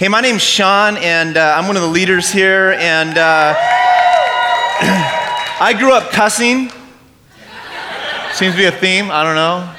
Hey, 0.00 0.08
my 0.08 0.22
name's 0.22 0.40
Sean, 0.40 0.96
and 0.96 1.36
uh, 1.36 1.56
I'm 1.58 1.66
one 1.66 1.76
of 1.76 1.82
the 1.82 1.88
leaders 1.88 2.32
here. 2.32 2.72
And 2.78 3.18
uh, 3.18 3.54
I 5.60 5.76
grew 5.78 5.92
up 5.92 6.10
cussing. 6.10 6.70
Seems 8.32 8.54
to 8.54 8.56
be 8.56 8.64
a 8.64 8.72
theme. 8.72 9.10
I 9.10 9.22
don't 9.22 9.34
know. 9.34 9.70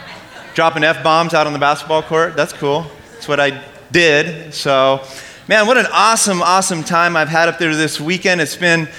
Dropping 0.54 0.84
f 0.84 1.04
bombs 1.04 1.34
out 1.34 1.48
on 1.48 1.54
the 1.54 1.60
basketball 1.60 2.04
court. 2.04 2.36
That's 2.36 2.54
cool. 2.54 2.86
That's 3.14 3.28
what 3.28 3.40
I 3.40 3.64
did. 3.92 4.54
So, 4.54 5.04
man, 5.48 5.66
what 5.66 5.80
an 5.80 5.88
awesome, 5.92 6.44
awesome 6.44 6.84
time 6.84 7.18
I've 7.18 7.28
had 7.28 7.50
up 7.50 7.58
there 7.58 7.76
this 7.76 8.00
weekend. 8.00 8.42
It's 8.42 8.56
been 8.56 8.90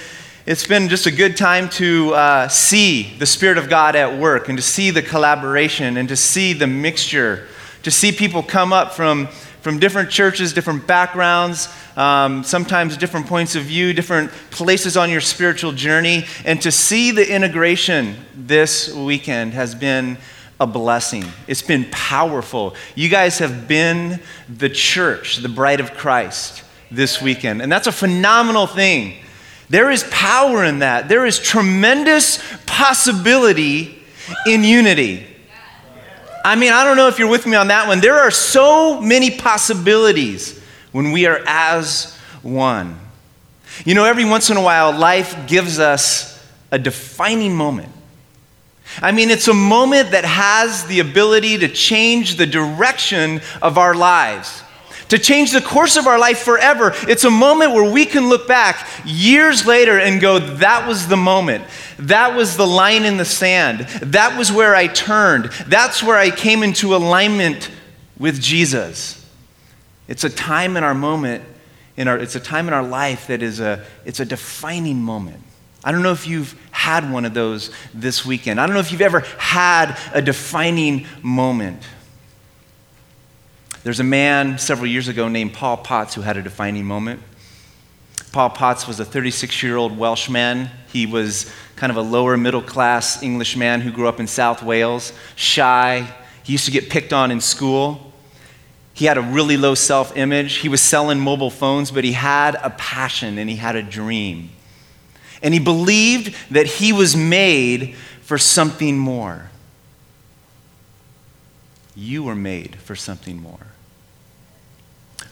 it's 0.44 0.66
been 0.66 0.88
just 0.88 1.06
a 1.06 1.12
good 1.12 1.36
time 1.36 1.68
to 1.68 2.14
uh, 2.14 2.48
see 2.48 3.14
the 3.20 3.26
Spirit 3.26 3.58
of 3.58 3.68
God 3.68 3.94
at 3.94 4.18
work 4.18 4.48
and 4.48 4.58
to 4.58 4.62
see 4.62 4.90
the 4.90 5.02
collaboration 5.02 5.98
and 5.98 6.08
to 6.08 6.16
see 6.16 6.52
the 6.52 6.66
mixture, 6.66 7.46
to 7.84 7.92
see 7.92 8.10
people 8.10 8.42
come 8.42 8.72
up 8.72 8.92
from 8.92 9.28
from 9.62 9.78
different 9.78 10.10
churches, 10.10 10.52
different 10.52 10.86
backgrounds, 10.86 11.68
um, 11.96 12.42
sometimes 12.42 12.96
different 12.96 13.26
points 13.26 13.54
of 13.54 13.62
view, 13.62 13.92
different 13.92 14.30
places 14.50 14.96
on 14.96 15.08
your 15.08 15.20
spiritual 15.20 15.72
journey. 15.72 16.24
And 16.44 16.60
to 16.62 16.72
see 16.72 17.12
the 17.12 17.32
integration 17.32 18.16
this 18.34 18.92
weekend 18.92 19.54
has 19.54 19.74
been 19.74 20.18
a 20.58 20.66
blessing. 20.66 21.24
It's 21.46 21.62
been 21.62 21.86
powerful. 21.90 22.74
You 22.96 23.08
guys 23.08 23.38
have 23.38 23.68
been 23.68 24.20
the 24.48 24.68
church, 24.68 25.36
the 25.38 25.48
bride 25.48 25.80
of 25.80 25.94
Christ 25.94 26.64
this 26.90 27.22
weekend. 27.22 27.62
And 27.62 27.70
that's 27.70 27.86
a 27.86 27.92
phenomenal 27.92 28.66
thing. 28.66 29.14
There 29.70 29.90
is 29.90 30.04
power 30.10 30.64
in 30.64 30.80
that, 30.80 31.08
there 31.08 31.24
is 31.24 31.38
tremendous 31.38 32.42
possibility 32.66 34.02
in 34.46 34.64
unity. 34.64 35.26
I 36.44 36.56
mean, 36.56 36.72
I 36.72 36.84
don't 36.84 36.96
know 36.96 37.08
if 37.08 37.18
you're 37.18 37.30
with 37.30 37.46
me 37.46 37.56
on 37.56 37.68
that 37.68 37.86
one. 37.86 38.00
There 38.00 38.18
are 38.18 38.30
so 38.30 39.00
many 39.00 39.30
possibilities 39.30 40.60
when 40.92 41.12
we 41.12 41.26
are 41.26 41.42
as 41.46 42.16
one. 42.42 42.98
You 43.84 43.94
know, 43.94 44.04
every 44.04 44.24
once 44.24 44.50
in 44.50 44.56
a 44.56 44.62
while, 44.62 44.96
life 44.96 45.46
gives 45.46 45.78
us 45.78 46.32
a 46.70 46.78
defining 46.78 47.54
moment. 47.54 47.90
I 49.00 49.12
mean, 49.12 49.30
it's 49.30 49.48
a 49.48 49.54
moment 49.54 50.10
that 50.10 50.24
has 50.24 50.84
the 50.86 51.00
ability 51.00 51.58
to 51.58 51.68
change 51.68 52.36
the 52.36 52.46
direction 52.46 53.40
of 53.62 53.78
our 53.78 53.94
lives, 53.94 54.62
to 55.12 55.18
change 55.18 55.52
the 55.52 55.60
course 55.60 55.98
of 55.98 56.06
our 56.06 56.18
life 56.18 56.38
forever. 56.38 56.94
It's 57.06 57.24
a 57.24 57.30
moment 57.30 57.72
where 57.72 57.92
we 57.92 58.06
can 58.06 58.30
look 58.30 58.48
back 58.48 58.88
years 59.04 59.66
later 59.66 59.98
and 59.98 60.22
go, 60.22 60.38
that 60.38 60.88
was 60.88 61.06
the 61.06 61.18
moment. 61.18 61.64
That 61.98 62.34
was 62.34 62.56
the 62.56 62.66
line 62.66 63.04
in 63.04 63.18
the 63.18 63.26
sand. 63.26 63.80
That 64.00 64.38
was 64.38 64.50
where 64.50 64.74
I 64.74 64.86
turned. 64.86 65.50
That's 65.66 66.02
where 66.02 66.16
I 66.16 66.30
came 66.30 66.62
into 66.62 66.96
alignment 66.96 67.70
with 68.18 68.40
Jesus. 68.40 69.22
It's 70.08 70.24
a 70.24 70.30
time 70.30 70.78
in 70.78 70.82
our 70.82 70.94
moment, 70.94 71.44
in 71.98 72.08
our, 72.08 72.18
it's 72.18 72.34
a 72.34 72.40
time 72.40 72.66
in 72.66 72.72
our 72.72 72.82
life 72.82 73.26
that 73.26 73.42
is 73.42 73.60
a, 73.60 73.84
it's 74.06 74.20
a 74.20 74.24
defining 74.24 75.02
moment. 75.02 75.42
I 75.84 75.92
don't 75.92 76.02
know 76.02 76.12
if 76.12 76.26
you've 76.26 76.58
had 76.70 77.12
one 77.12 77.26
of 77.26 77.34
those 77.34 77.70
this 77.92 78.24
weekend. 78.24 78.58
I 78.58 78.64
don't 78.64 78.72
know 78.72 78.80
if 78.80 78.90
you've 78.90 79.02
ever 79.02 79.20
had 79.36 79.94
a 80.14 80.22
defining 80.22 81.06
moment. 81.20 81.82
There's 83.84 84.00
a 84.00 84.04
man 84.04 84.58
several 84.58 84.86
years 84.86 85.08
ago 85.08 85.28
named 85.28 85.54
Paul 85.54 85.78
Potts 85.78 86.14
who 86.14 86.20
had 86.20 86.36
a 86.36 86.42
defining 86.42 86.84
moment. 86.84 87.20
Paul 88.30 88.50
Potts 88.50 88.86
was 88.86 89.00
a 89.00 89.04
36 89.04 89.62
year 89.62 89.76
old 89.76 89.98
Welshman. 89.98 90.70
He 90.92 91.04
was 91.04 91.50
kind 91.74 91.90
of 91.90 91.96
a 91.96 92.02
lower 92.02 92.36
middle 92.36 92.62
class 92.62 93.22
Englishman 93.22 93.80
who 93.80 93.90
grew 93.90 94.06
up 94.06 94.20
in 94.20 94.28
South 94.28 94.62
Wales, 94.62 95.12
shy. 95.34 96.06
He 96.44 96.52
used 96.52 96.64
to 96.66 96.70
get 96.70 96.90
picked 96.90 97.12
on 97.12 97.32
in 97.32 97.40
school. 97.40 98.12
He 98.94 99.06
had 99.06 99.18
a 99.18 99.22
really 99.22 99.56
low 99.56 99.74
self 99.74 100.16
image. 100.16 100.56
He 100.56 100.68
was 100.68 100.80
selling 100.80 101.18
mobile 101.18 101.50
phones, 101.50 101.90
but 101.90 102.04
he 102.04 102.12
had 102.12 102.54
a 102.62 102.70
passion 102.70 103.36
and 103.36 103.50
he 103.50 103.56
had 103.56 103.74
a 103.74 103.82
dream. 103.82 104.50
And 105.42 105.52
he 105.52 105.58
believed 105.58 106.36
that 106.52 106.66
he 106.66 106.92
was 106.92 107.16
made 107.16 107.96
for 108.22 108.38
something 108.38 108.96
more. 108.96 109.50
You 111.96 112.22
were 112.22 112.36
made 112.36 112.76
for 112.76 112.94
something 112.94 113.42
more. 113.42 113.71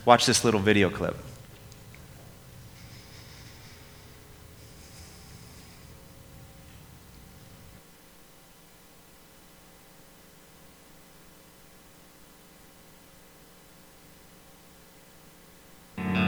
Watch 0.05 0.25
this 0.25 0.43
little 0.43 0.59
video 0.59 0.89
clip. 0.89 1.15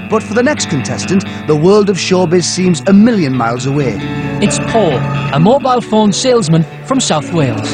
But 0.09 0.21
for 0.21 0.35
the 0.35 0.43
next 0.43 0.69
contestant, 0.69 1.23
the 1.47 1.55
world 1.55 1.89
of 1.89 1.97
showbiz 1.97 2.43
seems 2.43 2.81
a 2.81 2.93
million 2.93 3.35
miles 3.35 3.65
away. 3.65 3.97
It's 4.43 4.59
Paul, 4.71 4.93
a 5.33 5.39
mobile 5.39 5.81
phone 5.81 6.13
salesman 6.13 6.63
from 6.85 6.99
South 6.99 7.33
Wales. 7.33 7.73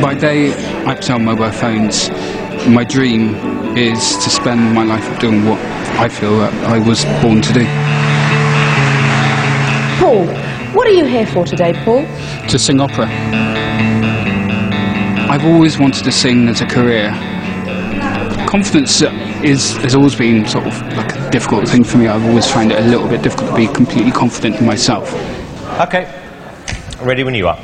By 0.00 0.14
day, 0.14 0.52
I 0.84 1.00
sell 1.00 1.18
mobile 1.18 1.50
phones. 1.50 2.08
My 2.68 2.82
dream 2.82 3.34
is 3.76 4.16
to 4.24 4.28
spend 4.28 4.74
my 4.74 4.82
life 4.82 5.20
doing 5.20 5.44
what 5.44 5.58
I 5.98 6.08
feel 6.08 6.36
that 6.38 6.52
I 6.64 6.78
was 6.78 7.04
born 7.22 7.40
to 7.40 7.52
do. 7.52 7.64
Paul, 10.00 10.26
what 10.74 10.86
are 10.88 10.92
you 10.92 11.04
here 11.04 11.26
for 11.26 11.46
today, 11.46 11.72
Paul? 11.84 12.04
To 12.48 12.58
sing 12.58 12.80
opera. 12.80 13.06
I've 15.30 15.44
always 15.44 15.78
wanted 15.78 16.04
to 16.04 16.12
sing 16.12 16.48
as 16.48 16.60
a 16.60 16.66
career. 16.66 17.10
Confidence 18.48 19.00
is 19.44 19.76
has 19.78 19.94
always 19.94 20.16
been 20.16 20.44
sort 20.46 20.66
of 20.66 20.80
like 20.96 21.14
a 21.14 21.30
difficult 21.30 21.68
thing 21.68 21.84
for 21.84 21.98
me. 21.98 22.08
I've 22.08 22.24
always 22.26 22.50
found 22.50 22.72
it 22.72 22.80
a 22.80 22.88
little 22.88 23.08
bit 23.08 23.22
difficult 23.22 23.50
to 23.50 23.56
be 23.56 23.68
completely 23.68 24.10
confident 24.10 24.56
in 24.56 24.66
myself. 24.66 25.14
Okay, 25.80 26.12
ready 27.00 27.22
when 27.22 27.34
you 27.34 27.46
are. 27.46 27.58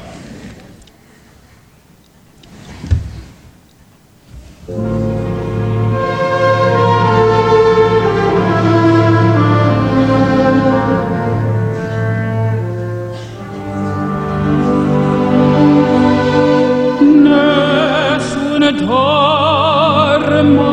dormo 18.80 20.68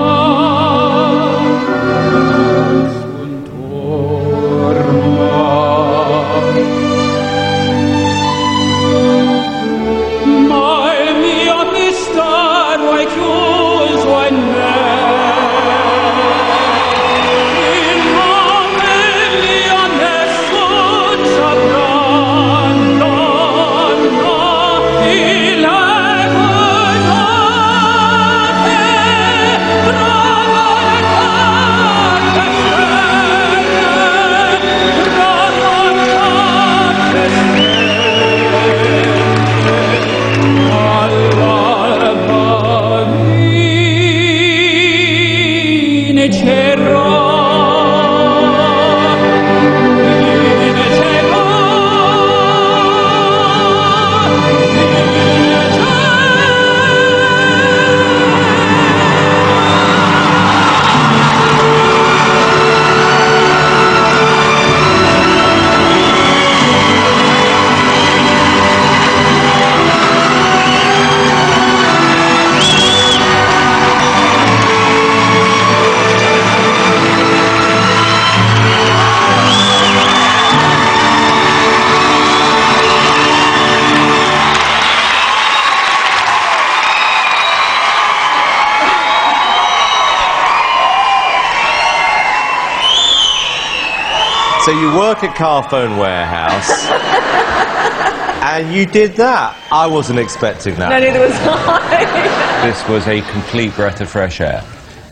work 94.99 95.23
at 95.23 95.33
Carphone 95.33 95.97
Warehouse, 95.97 96.69
and 98.43 98.75
you 98.75 98.85
did 98.85 99.13
that. 99.13 99.55
I 99.71 99.87
wasn't 99.87 100.19
expecting 100.19 100.75
that. 100.75 100.89
No, 100.89 100.99
neither 100.99 101.21
was 101.21 101.31
I. 101.31 102.65
This 102.67 102.85
was 102.89 103.07
a 103.07 103.21
complete 103.31 103.73
breath 103.75 104.01
of 104.01 104.09
fresh 104.09 104.41
air. 104.41 104.61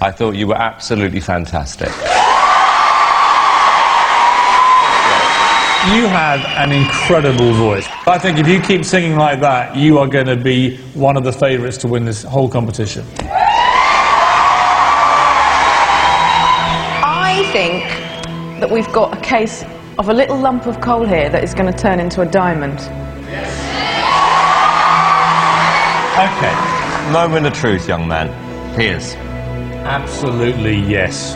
I 0.01 0.11
thought 0.11 0.35
you 0.35 0.47
were 0.47 0.57
absolutely 0.57 1.21
fantastic. 1.21 1.87
You 5.95 6.05
have 6.07 6.43
an 6.57 6.73
incredible 6.73 7.53
voice. 7.53 7.87
I 8.05 8.17
think 8.19 8.39
if 8.39 8.47
you 8.49 8.59
keep 8.59 8.83
singing 8.83 9.15
like 9.15 9.39
that, 9.39 9.77
you 9.77 9.99
are 9.99 10.07
going 10.07 10.25
to 10.25 10.35
be 10.35 10.75
one 10.95 11.15
of 11.15 11.23
the 11.23 11.31
favourites 11.31 11.77
to 11.77 11.87
win 11.87 12.03
this 12.03 12.23
whole 12.23 12.49
competition. 12.49 13.05
That 18.67 18.73
we've 18.73 18.91
got 18.91 19.17
a 19.17 19.21
case 19.21 19.63
of 19.97 20.09
a 20.09 20.13
little 20.13 20.37
lump 20.37 20.65
of 20.65 20.81
coal 20.81 21.05
here 21.05 21.29
that 21.29 21.41
is 21.41 21.53
going 21.53 21.71
to 21.71 21.77
turn 21.77 22.01
into 22.01 22.21
a 22.21 22.25
diamond. 22.25 22.77
Yes. 23.29 23.47
Okay. 26.17 27.13
Moment 27.13 27.45
of 27.45 27.53
truth, 27.53 27.87
young 27.87 28.07
man. 28.07 28.27
Here's. 28.77 29.15
Absolutely 29.85 30.75
yes. 30.79 31.35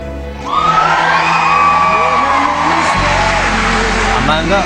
Amanda, 4.24 4.62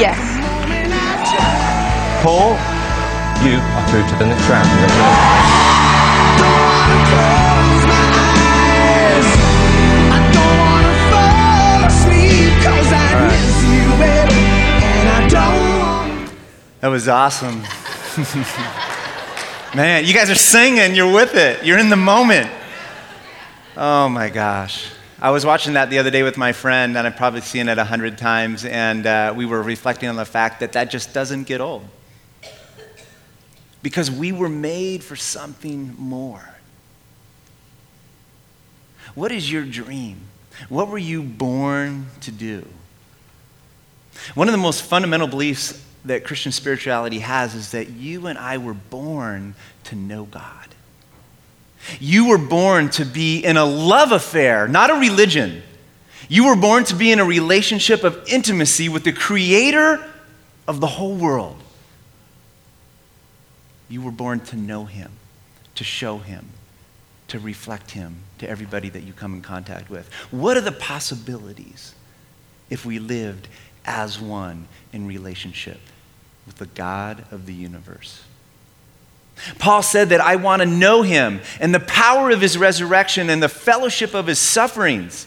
Yes. 0.00 0.18
Paul, 2.24 2.52
you 3.46 3.58
are 3.58 3.88
through 3.90 4.08
to 4.08 4.16
the 4.16 4.26
next 4.26 4.48
round. 4.48 5.63
That 16.84 16.90
was 16.90 17.08
awesome. 17.08 17.62
Man, 19.74 20.04
you 20.04 20.12
guys 20.12 20.28
are 20.28 20.34
singing, 20.34 20.94
you're 20.94 21.10
with 21.10 21.34
it, 21.34 21.64
you're 21.64 21.78
in 21.78 21.88
the 21.88 21.96
moment. 21.96 22.50
Oh 23.74 24.10
my 24.10 24.28
gosh. 24.28 24.90
I 25.18 25.30
was 25.30 25.46
watching 25.46 25.72
that 25.72 25.88
the 25.88 25.98
other 25.98 26.10
day 26.10 26.22
with 26.22 26.36
my 26.36 26.52
friend, 26.52 26.98
and 26.98 27.06
I've 27.06 27.16
probably 27.16 27.40
seen 27.40 27.70
it 27.70 27.78
a 27.78 27.84
hundred 27.84 28.18
times, 28.18 28.66
and 28.66 29.06
uh, 29.06 29.32
we 29.34 29.46
were 29.46 29.62
reflecting 29.62 30.10
on 30.10 30.16
the 30.16 30.26
fact 30.26 30.60
that 30.60 30.72
that 30.72 30.90
just 30.90 31.14
doesn't 31.14 31.44
get 31.44 31.62
old. 31.62 31.88
Because 33.82 34.10
we 34.10 34.32
were 34.32 34.50
made 34.50 35.02
for 35.02 35.16
something 35.16 35.94
more. 35.96 36.50
What 39.14 39.32
is 39.32 39.50
your 39.50 39.64
dream? 39.64 40.18
What 40.68 40.88
were 40.88 40.98
you 40.98 41.22
born 41.22 42.08
to 42.20 42.30
do? 42.30 42.66
One 44.34 44.48
of 44.48 44.52
the 44.52 44.58
most 44.58 44.82
fundamental 44.82 45.28
beliefs 45.28 45.82
that 46.04 46.24
Christian 46.24 46.52
spirituality 46.52 47.20
has 47.20 47.54
is 47.54 47.70
that 47.70 47.90
you 47.90 48.26
and 48.26 48.38
I 48.38 48.58
were 48.58 48.74
born 48.74 49.54
to 49.84 49.96
know 49.96 50.24
God. 50.24 50.68
You 52.00 52.28
were 52.28 52.38
born 52.38 52.90
to 52.90 53.04
be 53.04 53.40
in 53.40 53.56
a 53.56 53.64
love 53.64 54.12
affair, 54.12 54.68
not 54.68 54.90
a 54.90 54.94
religion. 54.94 55.62
You 56.28 56.46
were 56.46 56.56
born 56.56 56.84
to 56.84 56.94
be 56.94 57.12
in 57.12 57.20
a 57.20 57.24
relationship 57.24 58.04
of 58.04 58.22
intimacy 58.26 58.88
with 58.88 59.04
the 59.04 59.12
creator 59.12 60.04
of 60.66 60.80
the 60.80 60.86
whole 60.86 61.14
world. 61.14 61.56
You 63.88 64.00
were 64.00 64.10
born 64.10 64.40
to 64.40 64.56
know 64.56 64.86
him, 64.86 65.10
to 65.74 65.84
show 65.84 66.18
him, 66.18 66.48
to 67.28 67.38
reflect 67.38 67.90
him 67.90 68.16
to 68.38 68.48
everybody 68.48 68.88
that 68.88 69.02
you 69.02 69.12
come 69.12 69.34
in 69.34 69.42
contact 69.42 69.90
with. 69.90 70.10
What 70.30 70.56
are 70.56 70.62
the 70.62 70.72
possibilities 70.72 71.94
if 72.70 72.86
we 72.86 72.98
lived 72.98 73.48
as 73.84 74.18
one 74.18 74.66
in 74.92 75.06
relationship 75.06 75.78
with 76.46 76.56
the 76.56 76.66
God 76.66 77.24
of 77.30 77.46
the 77.46 77.54
universe? 77.54 78.22
Paul 79.58 79.82
said 79.82 80.10
that 80.10 80.20
I 80.20 80.36
want 80.36 80.62
to 80.62 80.66
know 80.66 81.02
him 81.02 81.40
and 81.60 81.74
the 81.74 81.80
power 81.80 82.30
of 82.30 82.40
his 82.40 82.56
resurrection 82.56 83.30
and 83.30 83.42
the 83.42 83.48
fellowship 83.48 84.14
of 84.14 84.26
his 84.26 84.38
sufferings, 84.38 85.26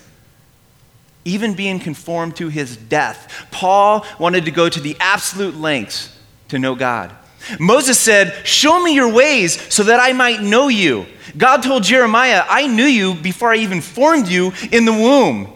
even 1.26 1.54
being 1.54 1.80
conformed 1.80 2.36
to 2.38 2.48
his 2.48 2.78
death. 2.78 3.48
Paul 3.52 4.06
wanted 4.18 4.46
to 4.46 4.52
go 4.52 4.70
to 4.70 4.80
the 4.80 4.96
absolute 5.00 5.56
lengths 5.56 6.18
to 6.50 6.60
know 6.60 6.76
God. 6.76 7.14
Moses 7.60 8.00
said, 8.00 8.34
Show 8.46 8.82
me 8.82 8.94
your 8.94 9.12
ways 9.12 9.74
so 9.74 9.84
that 9.84 10.00
I 10.00 10.14
might 10.14 10.42
know 10.42 10.68
you. 10.68 11.06
God 11.38 11.62
told 11.62 11.84
Jeremiah, 11.84 12.44
I 12.48 12.68
knew 12.68 12.86
you 12.86 13.14
before 13.14 13.52
I 13.52 13.58
even 13.58 13.82
formed 13.82 14.28
you 14.28 14.54
in 14.72 14.86
the 14.86 14.94
womb. 14.94 15.54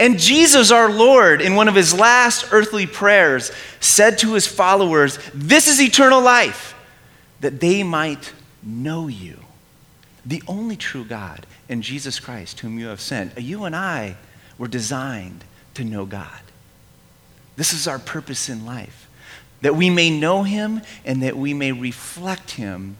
And 0.00 0.18
Jesus, 0.18 0.70
our 0.70 0.90
Lord, 0.90 1.42
in 1.42 1.54
one 1.54 1.68
of 1.68 1.74
his 1.74 1.92
last 1.92 2.46
earthly 2.52 2.86
prayers, 2.86 3.52
said 3.80 4.16
to 4.18 4.32
his 4.32 4.46
followers, 4.46 5.18
This 5.34 5.68
is 5.68 5.78
eternal 5.78 6.22
life, 6.22 6.74
that 7.40 7.60
they 7.60 7.82
might 7.82 8.32
know 8.62 9.08
you, 9.08 9.38
the 10.24 10.42
only 10.48 10.74
true 10.76 11.04
God, 11.04 11.44
and 11.68 11.82
Jesus 11.82 12.18
Christ, 12.18 12.60
whom 12.60 12.78
you 12.78 12.86
have 12.86 13.00
sent. 13.02 13.38
You 13.38 13.64
and 13.64 13.76
I 13.76 14.16
were 14.56 14.68
designed 14.68 15.44
to 15.74 15.84
know 15.84 16.06
God. 16.06 16.40
This 17.56 17.74
is 17.74 17.86
our 17.86 17.98
purpose 17.98 18.48
in 18.48 18.64
life, 18.64 19.06
that 19.60 19.76
we 19.76 19.90
may 19.90 20.08
know 20.08 20.44
him 20.44 20.80
and 21.04 21.22
that 21.22 21.36
we 21.36 21.52
may 21.52 21.72
reflect 21.72 22.52
him 22.52 22.96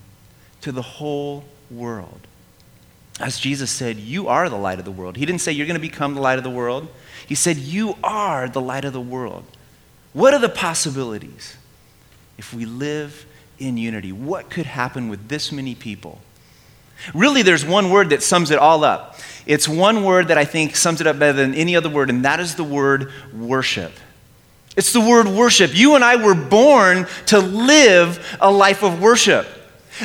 to 0.61 0.71
the 0.71 0.83
whole 0.83 1.45
world. 1.71 2.27
As 3.21 3.39
Jesus 3.39 3.71
said, 3.71 3.99
You 3.99 4.29
are 4.29 4.49
the 4.49 4.57
light 4.57 4.79
of 4.79 4.85
the 4.85 4.91
world. 4.91 5.17
He 5.17 5.27
didn't 5.27 5.43
say 5.43 5.53
you're 5.53 5.67
going 5.67 5.75
to 5.75 5.81
become 5.81 6.15
the 6.15 6.23
light 6.23 6.39
of 6.39 6.45
the 6.45 6.51
world. 6.51 6.89
He 7.27 7.35
said, 7.35 7.59
You 7.59 7.97
are 8.03 8.49
the 8.49 8.61
light 8.61 8.85
of 8.85 8.93
the 8.93 9.01
world. 9.01 9.45
What 10.13 10.35
are 10.35 10.41
the 10.41 10.49
possibilities 10.49 11.57
if 12.39 12.53
we 12.55 12.65
live 12.65 13.27
in 13.59 13.77
unity? 13.77 14.11
What 14.11 14.51
could 14.51 14.67
happen 14.67 15.09
with 15.09 15.29
this 15.29 15.53
many 15.53 15.75
people? 15.75 16.21
Really, 17.15 17.43
there's 17.43 17.65
one 17.65 17.91
word 17.91 18.11
that 18.11 18.23
sums 18.23 18.51
it 18.51 18.59
all 18.59 18.85
up. 18.85 19.19
It's 19.47 19.69
one 19.69 20.05
word 20.05 20.29
that 20.29 20.39
I 20.39 20.45
think 20.45 20.77
sums 20.77 21.01
it 21.01 21.07
up 21.07 21.19
better 21.19 21.33
than 21.33 21.55
any 21.55 21.77
other 21.77 21.89
word, 21.89 22.11
and 22.11 22.25
that 22.25 22.41
is 22.41 22.55
the 22.55 22.65
word 22.65 23.13
worship. 23.35 23.93
It's 24.77 24.93
the 24.93 25.01
word 25.01 25.29
worship. 25.29 25.75
You 25.75 25.95
and 25.95 26.05
I 26.05 26.17
were 26.17 26.35
born 26.35 27.07
to 27.27 27.39
live 27.39 28.37
a 28.41 28.51
life 28.51 28.83
of 28.83 29.01
worship. 29.01 29.47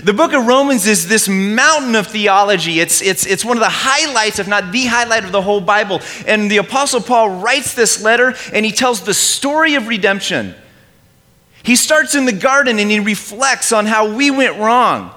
The 0.04 0.14
book 0.14 0.34
of 0.34 0.46
Romans 0.46 0.86
is 0.88 1.08
this 1.08 1.30
mountain 1.30 1.96
of 1.96 2.08
theology. 2.08 2.80
It's, 2.80 3.02
it's, 3.02 3.26
it's 3.26 3.46
one 3.46 3.56
of 3.56 3.62
the 3.62 3.70
highlights, 3.70 4.40
if 4.40 4.48
not 4.48 4.72
the 4.74 4.86
highlight 4.86 5.24
of 5.24 5.32
the 5.32 5.42
whole 5.42 5.62
Bible. 5.62 6.02
And 6.28 6.52
the 6.52 6.58
Apostle 6.58 7.02
Paul 7.02 7.42
writes 7.42 7.74
this 7.74 8.04
letter 8.04 8.34
and 8.52 8.66
he 8.66 8.72
tells 8.72 9.02
the 9.02 9.14
story 9.14 9.76
of 9.76 9.88
redemption. 9.88 10.54
He 11.64 11.76
starts 11.76 12.14
in 12.14 12.26
the 12.26 12.34
garden 12.34 12.78
and 12.78 12.92
he 12.92 13.00
reflects 13.00 13.72
on 13.72 13.86
how 13.86 14.14
we 14.14 14.30
went 14.32 14.58
wrong 14.58 15.12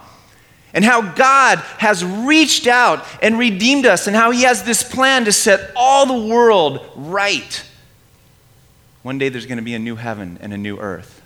and 0.73 0.85
how 0.85 1.03
God 1.03 1.59
has 1.79 2.05
reached 2.05 2.67
out 2.67 3.05
and 3.21 3.39
redeemed 3.39 3.85
us 3.85 4.07
and 4.07 4.15
how 4.15 4.31
he 4.31 4.43
has 4.43 4.63
this 4.63 4.83
plan 4.83 5.25
to 5.25 5.33
set 5.33 5.73
all 5.75 6.07
the 6.07 6.29
world 6.33 6.87
right. 6.95 7.65
One 9.03 9.19
day 9.19 9.29
there's 9.29 9.47
going 9.47 9.59
to 9.59 9.65
be 9.65 9.75
a 9.75 9.79
new 9.79 9.97
heaven 9.97 10.39
and 10.41 10.53
a 10.53 10.59
new 10.59 10.79
earth. 10.79 11.18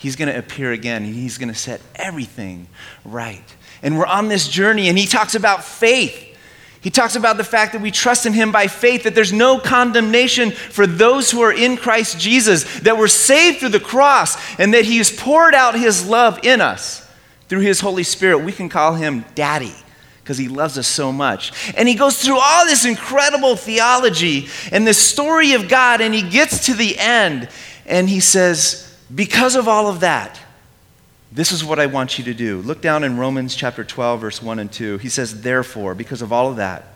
He's 0.00 0.16
going 0.16 0.32
to 0.32 0.38
appear 0.38 0.72
again 0.72 1.04
and 1.04 1.14
he's 1.14 1.36
going 1.36 1.50
to 1.50 1.54
set 1.54 1.82
everything 1.94 2.68
right. 3.04 3.44
And 3.82 3.98
we're 3.98 4.06
on 4.06 4.28
this 4.28 4.48
journey, 4.48 4.88
and 4.88 4.98
he 4.98 5.06
talks 5.06 5.34
about 5.34 5.62
faith. 5.62 6.26
He 6.80 6.88
talks 6.88 7.16
about 7.16 7.36
the 7.36 7.44
fact 7.44 7.74
that 7.74 7.82
we 7.82 7.90
trust 7.90 8.24
in 8.24 8.32
him 8.32 8.50
by 8.50 8.66
faith, 8.66 9.02
that 9.02 9.14
there's 9.14 9.32
no 9.32 9.58
condemnation 9.58 10.52
for 10.52 10.86
those 10.86 11.30
who 11.30 11.42
are 11.42 11.52
in 11.52 11.76
Christ 11.76 12.18
Jesus, 12.18 12.80
that 12.80 12.96
we're 12.96 13.08
saved 13.08 13.58
through 13.58 13.68
the 13.68 13.80
cross, 13.80 14.58
and 14.58 14.72
that 14.72 14.86
he 14.86 14.96
has 14.96 15.10
poured 15.10 15.54
out 15.54 15.78
his 15.78 16.06
love 16.06 16.40
in 16.44 16.62
us 16.62 17.06
through 17.48 17.60
his 17.60 17.80
Holy 17.80 18.02
Spirit. 18.02 18.38
We 18.38 18.52
can 18.52 18.70
call 18.70 18.94
him 18.94 19.26
Daddy 19.34 19.74
because 20.22 20.38
he 20.38 20.48
loves 20.48 20.78
us 20.78 20.86
so 20.88 21.12
much. 21.12 21.52
And 21.76 21.86
he 21.86 21.94
goes 21.94 22.22
through 22.22 22.38
all 22.38 22.64
this 22.64 22.86
incredible 22.86 23.56
theology 23.56 24.48
and 24.72 24.86
this 24.86 24.98
story 24.98 25.52
of 25.52 25.68
God, 25.68 26.00
and 26.00 26.14
he 26.14 26.22
gets 26.22 26.66
to 26.66 26.74
the 26.74 26.98
end, 26.98 27.50
and 27.84 28.08
he 28.08 28.20
says, 28.20 28.89
Because 29.14 29.56
of 29.56 29.66
all 29.66 29.88
of 29.88 30.00
that, 30.00 30.40
this 31.32 31.52
is 31.52 31.64
what 31.64 31.78
I 31.78 31.86
want 31.86 32.18
you 32.18 32.24
to 32.24 32.34
do. 32.34 32.60
Look 32.62 32.80
down 32.80 33.04
in 33.04 33.16
Romans 33.16 33.54
chapter 33.54 33.84
12, 33.84 34.20
verse 34.20 34.42
1 34.42 34.58
and 34.58 34.70
2. 34.70 34.98
He 34.98 35.08
says, 35.08 35.42
Therefore, 35.42 35.94
because 35.94 36.22
of 36.22 36.32
all 36.32 36.50
of 36.50 36.56
that, 36.56 36.86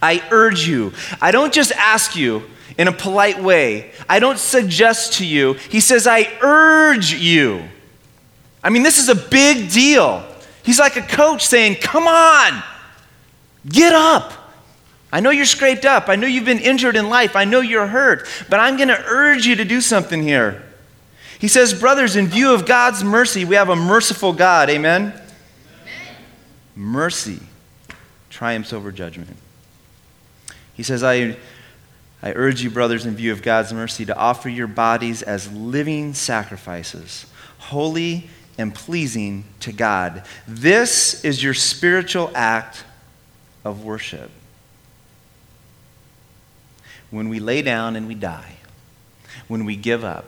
I 0.00 0.22
urge 0.30 0.66
you. 0.66 0.92
I 1.20 1.30
don't 1.30 1.52
just 1.52 1.72
ask 1.72 2.16
you 2.16 2.42
in 2.78 2.88
a 2.88 2.92
polite 2.92 3.42
way, 3.42 3.92
I 4.08 4.18
don't 4.18 4.38
suggest 4.38 5.14
to 5.14 5.26
you. 5.26 5.54
He 5.54 5.80
says, 5.80 6.06
I 6.06 6.28
urge 6.40 7.12
you. 7.12 7.62
I 8.64 8.70
mean, 8.70 8.82
this 8.82 8.98
is 8.98 9.08
a 9.08 9.14
big 9.14 9.70
deal. 9.70 10.24
He's 10.62 10.78
like 10.78 10.96
a 10.96 11.02
coach 11.02 11.46
saying, 11.46 11.76
Come 11.76 12.06
on, 12.06 12.62
get 13.68 13.92
up. 13.92 14.32
I 15.12 15.20
know 15.20 15.30
you're 15.30 15.44
scraped 15.44 15.84
up. 15.84 16.08
I 16.08 16.16
know 16.16 16.26
you've 16.26 16.46
been 16.46 16.58
injured 16.58 16.96
in 16.96 17.10
life. 17.10 17.36
I 17.36 17.44
know 17.44 17.60
you're 17.60 17.86
hurt. 17.86 18.26
But 18.48 18.60
I'm 18.60 18.76
going 18.76 18.88
to 18.88 19.04
urge 19.04 19.44
you 19.44 19.56
to 19.56 19.64
do 19.64 19.82
something 19.82 20.22
here. 20.22 20.62
He 21.42 21.48
says, 21.48 21.74
Brothers, 21.74 22.14
in 22.14 22.28
view 22.28 22.54
of 22.54 22.66
God's 22.66 23.02
mercy, 23.02 23.44
we 23.44 23.56
have 23.56 23.68
a 23.68 23.74
merciful 23.74 24.32
God. 24.32 24.70
Amen? 24.70 25.12
Amen. 25.12 26.16
Mercy 26.76 27.40
triumphs 28.30 28.72
over 28.72 28.92
judgment. 28.92 29.36
He 30.72 30.84
says, 30.84 31.02
I, 31.02 31.36
I 32.22 32.32
urge 32.34 32.62
you, 32.62 32.70
brothers, 32.70 33.06
in 33.06 33.16
view 33.16 33.32
of 33.32 33.42
God's 33.42 33.72
mercy, 33.72 34.04
to 34.04 34.16
offer 34.16 34.48
your 34.48 34.68
bodies 34.68 35.20
as 35.20 35.50
living 35.52 36.14
sacrifices, 36.14 37.26
holy 37.58 38.30
and 38.56 38.72
pleasing 38.72 39.42
to 39.58 39.72
God. 39.72 40.22
This 40.46 41.24
is 41.24 41.42
your 41.42 41.54
spiritual 41.54 42.30
act 42.36 42.84
of 43.64 43.82
worship. 43.82 44.30
When 47.10 47.28
we 47.28 47.40
lay 47.40 47.62
down 47.62 47.96
and 47.96 48.06
we 48.06 48.14
die, 48.14 48.58
when 49.48 49.64
we 49.64 49.74
give 49.74 50.04
up, 50.04 50.26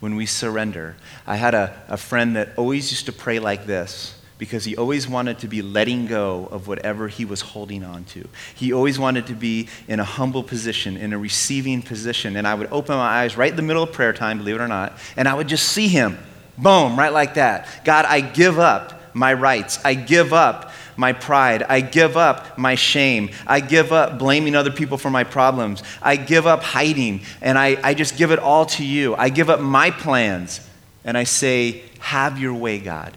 when 0.00 0.16
we 0.16 0.26
surrender. 0.26 0.96
I 1.26 1.36
had 1.36 1.54
a, 1.54 1.82
a 1.88 1.96
friend 1.96 2.36
that 2.36 2.50
always 2.56 2.90
used 2.90 3.06
to 3.06 3.12
pray 3.12 3.38
like 3.38 3.66
this 3.66 4.14
because 4.38 4.64
he 4.64 4.76
always 4.76 5.08
wanted 5.08 5.38
to 5.38 5.48
be 5.48 5.62
letting 5.62 6.06
go 6.06 6.46
of 6.50 6.68
whatever 6.68 7.08
he 7.08 7.24
was 7.24 7.40
holding 7.40 7.82
on 7.82 8.04
to. 8.04 8.28
He 8.54 8.72
always 8.72 8.98
wanted 8.98 9.26
to 9.28 9.34
be 9.34 9.68
in 9.88 9.98
a 9.98 10.04
humble 10.04 10.42
position, 10.42 10.96
in 10.96 11.12
a 11.12 11.18
receiving 11.18 11.82
position. 11.82 12.36
And 12.36 12.46
I 12.46 12.54
would 12.54 12.70
open 12.70 12.96
my 12.96 13.22
eyes 13.22 13.36
right 13.36 13.50
in 13.50 13.56
the 13.56 13.62
middle 13.62 13.82
of 13.82 13.92
prayer 13.92 14.12
time, 14.12 14.38
believe 14.38 14.56
it 14.56 14.60
or 14.60 14.68
not, 14.68 14.98
and 15.16 15.26
I 15.26 15.34
would 15.34 15.48
just 15.48 15.68
see 15.68 15.88
him. 15.88 16.18
Boom, 16.58 16.98
right 16.98 17.12
like 17.12 17.34
that. 17.34 17.84
God, 17.84 18.04
I 18.06 18.20
give 18.20 18.58
up 18.58 19.14
my 19.14 19.32
rights. 19.32 19.78
I 19.84 19.94
give 19.94 20.32
up 20.32 20.72
my 20.96 21.12
pride. 21.12 21.62
I 21.62 21.80
give 21.80 22.16
up 22.16 22.58
my 22.58 22.74
shame. 22.74 23.30
I 23.46 23.60
give 23.60 23.92
up 23.92 24.18
blaming 24.18 24.54
other 24.54 24.70
people 24.70 24.98
for 24.98 25.10
my 25.10 25.24
problems. 25.24 25.82
I 26.02 26.16
give 26.16 26.46
up 26.46 26.62
hiding, 26.62 27.22
and 27.40 27.58
I, 27.58 27.78
I 27.82 27.94
just 27.94 28.16
give 28.16 28.30
it 28.30 28.38
all 28.38 28.66
to 28.66 28.84
you. 28.84 29.14
I 29.14 29.28
give 29.28 29.50
up 29.50 29.60
my 29.60 29.90
plans, 29.90 30.60
and 31.04 31.16
I 31.16 31.24
say, 31.24 31.82
Have 31.98 32.38
your 32.38 32.54
way, 32.54 32.78
God. 32.78 33.16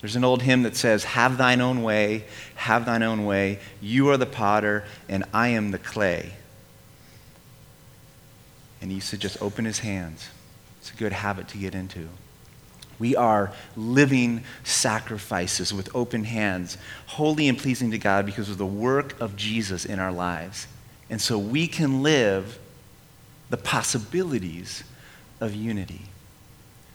There's 0.00 0.16
an 0.16 0.24
old 0.24 0.42
hymn 0.42 0.62
that 0.62 0.76
says, 0.76 1.04
Have 1.04 1.38
thine 1.38 1.60
own 1.60 1.82
way, 1.82 2.24
have 2.54 2.86
thine 2.86 3.02
own 3.02 3.24
way. 3.24 3.58
You 3.80 4.10
are 4.10 4.16
the 4.16 4.26
potter, 4.26 4.84
and 5.08 5.24
I 5.34 5.48
am 5.48 5.70
the 5.70 5.78
clay. 5.78 6.32
And 8.80 8.90
he 8.90 8.96
used 8.96 9.10
to 9.10 9.18
just 9.18 9.42
open 9.42 9.64
his 9.64 9.80
hands. 9.80 10.28
It's 10.80 10.92
a 10.92 10.96
good 10.96 11.12
habit 11.12 11.48
to 11.48 11.58
get 11.58 11.74
into. 11.74 12.08
We 12.98 13.14
are 13.14 13.52
living 13.76 14.42
sacrifices 14.64 15.72
with 15.72 15.94
open 15.94 16.24
hands, 16.24 16.78
holy 17.06 17.48
and 17.48 17.56
pleasing 17.56 17.90
to 17.92 17.98
God 17.98 18.26
because 18.26 18.48
of 18.48 18.58
the 18.58 18.66
work 18.66 19.18
of 19.20 19.36
Jesus 19.36 19.84
in 19.84 19.98
our 19.98 20.12
lives. 20.12 20.66
And 21.10 21.20
so 21.20 21.38
we 21.38 21.68
can 21.68 22.02
live 22.02 22.58
the 23.50 23.56
possibilities 23.56 24.84
of 25.40 25.54
unity 25.54 26.02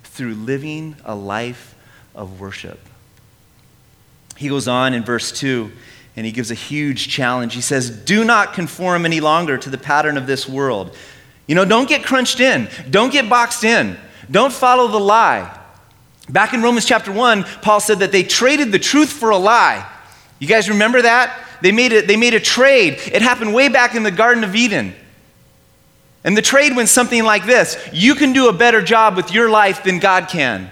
through 0.04 0.36
living 0.36 0.96
a 1.06 1.16
life 1.16 1.76
of 2.14 2.40
worship. 2.40 2.80
He 4.36 4.50
goes 4.50 4.68
on 4.68 4.94
in 4.94 5.04
verse 5.04 5.32
2 5.32 5.72
and 6.16 6.26
he 6.26 6.32
gives 6.32 6.52
a 6.52 6.56
huge 6.56 7.08
challenge. 7.08 7.56
He 7.56 7.62
says, 7.62 7.90
Do 7.90 8.24
not 8.24 8.54
conform 8.54 9.06
any 9.06 9.20
longer 9.20 9.58
to 9.58 9.70
the 9.70 9.78
pattern 9.78 10.18
of 10.18 10.28
this 10.28 10.48
world. 10.48 10.96
You 11.48 11.56
know, 11.56 11.66
don't 11.66 11.90
get 11.90 12.04
crunched 12.04 12.40
in, 12.40 12.70
don't 12.90 13.12
get 13.12 13.30
boxed 13.30 13.64
in, 13.64 13.98
don't 14.30 14.54
follow 14.54 14.88
the 14.88 15.00
lie. 15.00 15.60
Back 16.30 16.54
in 16.54 16.62
Romans 16.62 16.86
chapter 16.86 17.12
1, 17.12 17.44
Paul 17.62 17.80
said 17.80 18.00
that 18.00 18.12
they 18.12 18.24
traded 18.24 18.72
the 18.72 18.80
truth 18.80 19.12
for 19.12 19.30
a 19.30 19.38
lie. 19.38 19.90
You 20.40 20.48
guys 20.48 20.70
remember 20.70 21.02
that? 21.02 21.38
They 21.62 21.72
made, 21.72 21.94
a, 21.94 22.02
they 22.06 22.18
made 22.18 22.34
a 22.34 22.40
trade. 22.40 23.00
It 23.12 23.22
happened 23.22 23.54
way 23.54 23.70
back 23.70 23.96
in 23.96 24.04
the 24.04 24.12
Garden 24.12 24.44
of 24.44 24.56
Eden. 24.56 24.94
And 26.24 26.38
the 26.38 26.42
trade 26.42 26.76
went 26.76 26.90
something 26.90 27.24
like 27.24 27.46
this 27.46 27.78
You 27.92 28.16
can 28.16 28.34
do 28.34 28.50
a 28.50 28.54
better 28.54 28.82
job 28.82 29.16
with 29.16 29.34
your 29.34 29.50
life 29.50 29.84
than 29.84 30.00
God 30.00 30.28
can. 30.30 30.70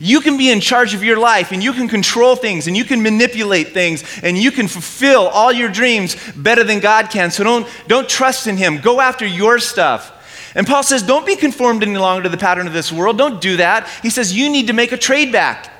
You 0.00 0.20
can 0.20 0.36
be 0.36 0.50
in 0.50 0.60
charge 0.60 0.94
of 0.94 1.04
your 1.04 1.16
life 1.16 1.52
and 1.52 1.62
you 1.62 1.72
can 1.72 1.88
control 1.88 2.34
things 2.34 2.66
and 2.66 2.76
you 2.76 2.84
can 2.84 3.02
manipulate 3.02 3.68
things 3.68 4.02
and 4.22 4.36
you 4.36 4.50
can 4.50 4.66
fulfill 4.66 5.28
all 5.28 5.52
your 5.52 5.68
dreams 5.68 6.16
better 6.34 6.64
than 6.64 6.80
God 6.80 7.08
can. 7.08 7.30
So 7.30 7.44
don't, 7.44 7.68
don't 7.86 8.08
trust 8.08 8.48
in 8.48 8.56
Him. 8.56 8.80
Go 8.80 9.00
after 9.00 9.24
your 9.24 9.58
stuff. 9.60 10.12
And 10.56 10.66
Paul 10.66 10.82
says, 10.82 11.02
don't 11.02 11.26
be 11.26 11.36
conformed 11.36 11.82
any 11.82 11.98
longer 11.98 12.24
to 12.24 12.28
the 12.30 12.38
pattern 12.38 12.66
of 12.66 12.72
this 12.72 12.90
world. 12.90 13.18
Don't 13.18 13.40
do 13.42 13.58
that. 13.58 13.88
He 14.02 14.10
says, 14.10 14.34
you 14.34 14.50
need 14.50 14.66
to 14.68 14.72
make 14.72 14.90
a 14.90 14.96
trade 14.96 15.30
back. 15.30 15.70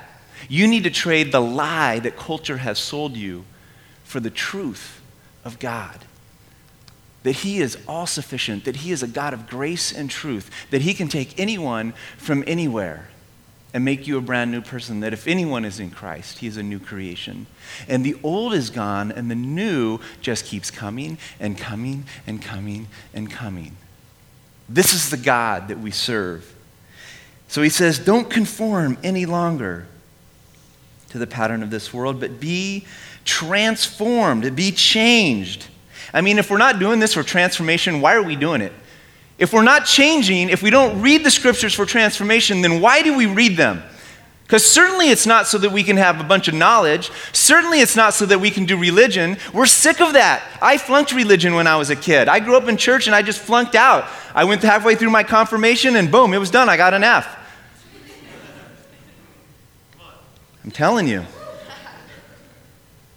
You 0.47 0.67
need 0.67 0.83
to 0.83 0.91
trade 0.91 1.31
the 1.31 1.41
lie 1.41 1.99
that 1.99 2.15
culture 2.15 2.57
has 2.57 2.77
sold 2.77 3.17
you 3.17 3.43
for 4.03 4.19
the 4.19 4.29
truth 4.29 5.01
of 5.43 5.57
God. 5.59 6.05
That 7.23 7.37
He 7.37 7.59
is 7.59 7.77
all 7.87 8.05
sufficient, 8.05 8.65
that 8.65 8.77
He 8.77 8.91
is 8.91 9.01
a 9.01 9.07
God 9.07 9.33
of 9.33 9.49
grace 9.49 9.91
and 9.91 10.09
truth, 10.09 10.49
that 10.69 10.83
He 10.83 10.93
can 10.93 11.07
take 11.07 11.37
anyone 11.39 11.93
from 12.17 12.43
anywhere 12.47 13.09
and 13.73 13.83
make 13.83 14.07
you 14.07 14.17
a 14.17 14.21
brand 14.21 14.51
new 14.51 14.61
person. 14.61 15.01
That 15.01 15.11
if 15.11 15.27
anyone 15.27 15.65
is 15.65 15.79
in 15.79 15.89
Christ, 15.91 16.39
he 16.39 16.47
is 16.47 16.55
a 16.55 16.63
new 16.63 16.79
creation. 16.79 17.47
And 17.87 18.05
the 18.05 18.15
old 18.23 18.53
is 18.53 18.69
gone, 18.69 19.11
and 19.11 19.29
the 19.29 19.35
new 19.35 19.99
just 20.21 20.45
keeps 20.45 20.71
coming 20.71 21.17
and 21.39 21.57
coming 21.57 22.05
and 22.25 22.41
coming 22.41 22.87
and 23.13 23.29
coming. 23.29 23.75
This 24.69 24.93
is 24.93 25.09
the 25.09 25.17
God 25.17 25.69
that 25.69 25.79
we 25.79 25.91
serve. 25.91 26.53
So 27.47 27.61
he 27.61 27.69
says, 27.69 27.99
don't 27.99 28.29
conform 28.29 28.97
any 29.03 29.25
longer 29.25 29.87
to 31.09 31.17
the 31.17 31.27
pattern 31.27 31.63
of 31.63 31.69
this 31.69 31.93
world, 31.93 32.19
but 32.19 32.39
be 32.39 32.85
transformed, 33.23 34.55
be 34.55 34.71
changed. 34.71 35.67
I 36.13 36.21
mean, 36.21 36.39
if 36.39 36.49
we're 36.49 36.57
not 36.57 36.79
doing 36.79 36.99
this 36.99 37.13
for 37.13 37.23
transformation, 37.23 38.01
why 38.01 38.15
are 38.15 38.23
we 38.23 38.35
doing 38.35 38.61
it? 38.61 38.73
If 39.37 39.53
we're 39.53 39.63
not 39.63 39.85
changing, 39.85 40.49
if 40.49 40.63
we 40.63 40.69
don't 40.69 41.01
read 41.01 41.23
the 41.23 41.31
scriptures 41.31 41.73
for 41.73 41.85
transformation, 41.85 42.61
then 42.61 42.81
why 42.81 43.01
do 43.03 43.15
we 43.15 43.25
read 43.25 43.55
them? 43.55 43.83
Because 44.47 44.65
certainly 44.65 45.09
it's 45.09 45.25
not 45.25 45.45
so 45.45 45.57
that 45.57 45.73
we 45.73 45.83
can 45.83 45.97
have 45.97 46.21
a 46.21 46.23
bunch 46.23 46.47
of 46.47 46.53
knowledge. 46.53 47.11
Certainly 47.33 47.81
it's 47.81 47.97
not 47.97 48.13
so 48.13 48.25
that 48.27 48.39
we 48.39 48.49
can 48.49 48.65
do 48.65 48.77
religion. 48.79 49.35
We're 49.53 49.65
sick 49.65 49.99
of 49.99 50.13
that. 50.13 50.41
I 50.61 50.77
flunked 50.77 51.11
religion 51.11 51.53
when 51.53 51.67
I 51.67 51.75
was 51.75 51.89
a 51.89 51.97
kid. 51.97 52.29
I 52.29 52.39
grew 52.39 52.55
up 52.55 52.69
in 52.69 52.77
church 52.77 53.07
and 53.07 53.15
I 53.15 53.21
just 53.23 53.41
flunked 53.41 53.75
out. 53.75 54.05
I 54.33 54.45
went 54.45 54.63
halfway 54.63 54.95
through 54.95 55.09
my 55.09 55.23
confirmation 55.23 55.97
and 55.97 56.09
boom, 56.09 56.33
it 56.33 56.37
was 56.37 56.49
done. 56.49 56.69
I 56.69 56.77
got 56.77 56.93
an 56.93 57.03
F. 57.03 57.27
I'm 60.63 60.71
telling 60.71 61.09
you. 61.09 61.25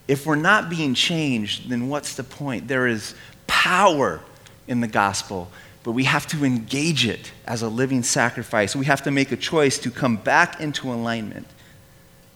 If 0.08 0.26
we're 0.26 0.34
not 0.34 0.68
being 0.68 0.94
changed, 0.94 1.70
then 1.70 1.88
what's 1.88 2.16
the 2.16 2.25
point? 2.25 2.66
There 2.66 2.88
is 2.88 3.14
power 3.46 4.20
in 4.66 4.80
the 4.80 4.88
gospel 4.88 5.49
but 5.82 5.92
we 5.92 6.04
have 6.04 6.26
to 6.28 6.44
engage 6.44 7.06
it 7.06 7.32
as 7.46 7.62
a 7.62 7.68
living 7.68 8.02
sacrifice. 8.02 8.76
We 8.76 8.87
have 8.87 9.02
to 9.04 9.10
make 9.10 9.32
a 9.32 9.37
choice 9.37 9.78
to 9.78 9.90
come 9.90 10.16
back 10.16 10.60
into 10.60 10.92
alignment 10.92 11.46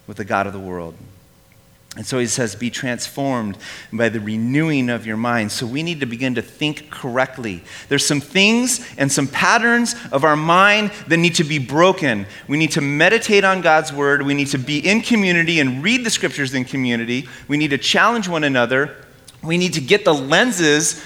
with 0.06 0.16
the 0.16 0.24
God 0.24 0.46
of 0.46 0.52
the 0.52 0.60
world. 0.60 0.94
And 1.96 2.04
so 2.04 2.18
he 2.18 2.26
says, 2.26 2.56
be 2.56 2.70
transformed 2.70 3.56
by 3.92 4.08
the 4.08 4.18
renewing 4.18 4.90
of 4.90 5.06
your 5.06 5.16
mind. 5.16 5.52
So 5.52 5.64
we 5.64 5.84
need 5.84 6.00
to 6.00 6.06
begin 6.06 6.34
to 6.34 6.42
think 6.42 6.90
correctly. 6.90 7.62
There's 7.88 8.04
some 8.04 8.20
things 8.20 8.84
and 8.98 9.12
some 9.12 9.28
patterns 9.28 9.94
of 10.10 10.24
our 10.24 10.34
mind 10.34 10.90
that 11.06 11.18
need 11.18 11.36
to 11.36 11.44
be 11.44 11.60
broken. 11.60 12.26
We 12.48 12.56
need 12.56 12.72
to 12.72 12.80
meditate 12.80 13.44
on 13.44 13.60
God's 13.60 13.92
word. 13.92 14.22
We 14.22 14.34
need 14.34 14.48
to 14.48 14.58
be 14.58 14.78
in 14.78 15.02
community 15.02 15.60
and 15.60 15.84
read 15.84 16.04
the 16.04 16.10
scriptures 16.10 16.52
in 16.52 16.64
community. 16.64 17.28
We 17.46 17.58
need 17.58 17.70
to 17.70 17.78
challenge 17.78 18.28
one 18.28 18.42
another. 18.42 18.96
We 19.40 19.56
need 19.56 19.74
to 19.74 19.80
get 19.80 20.04
the 20.04 20.14
lenses 20.14 21.00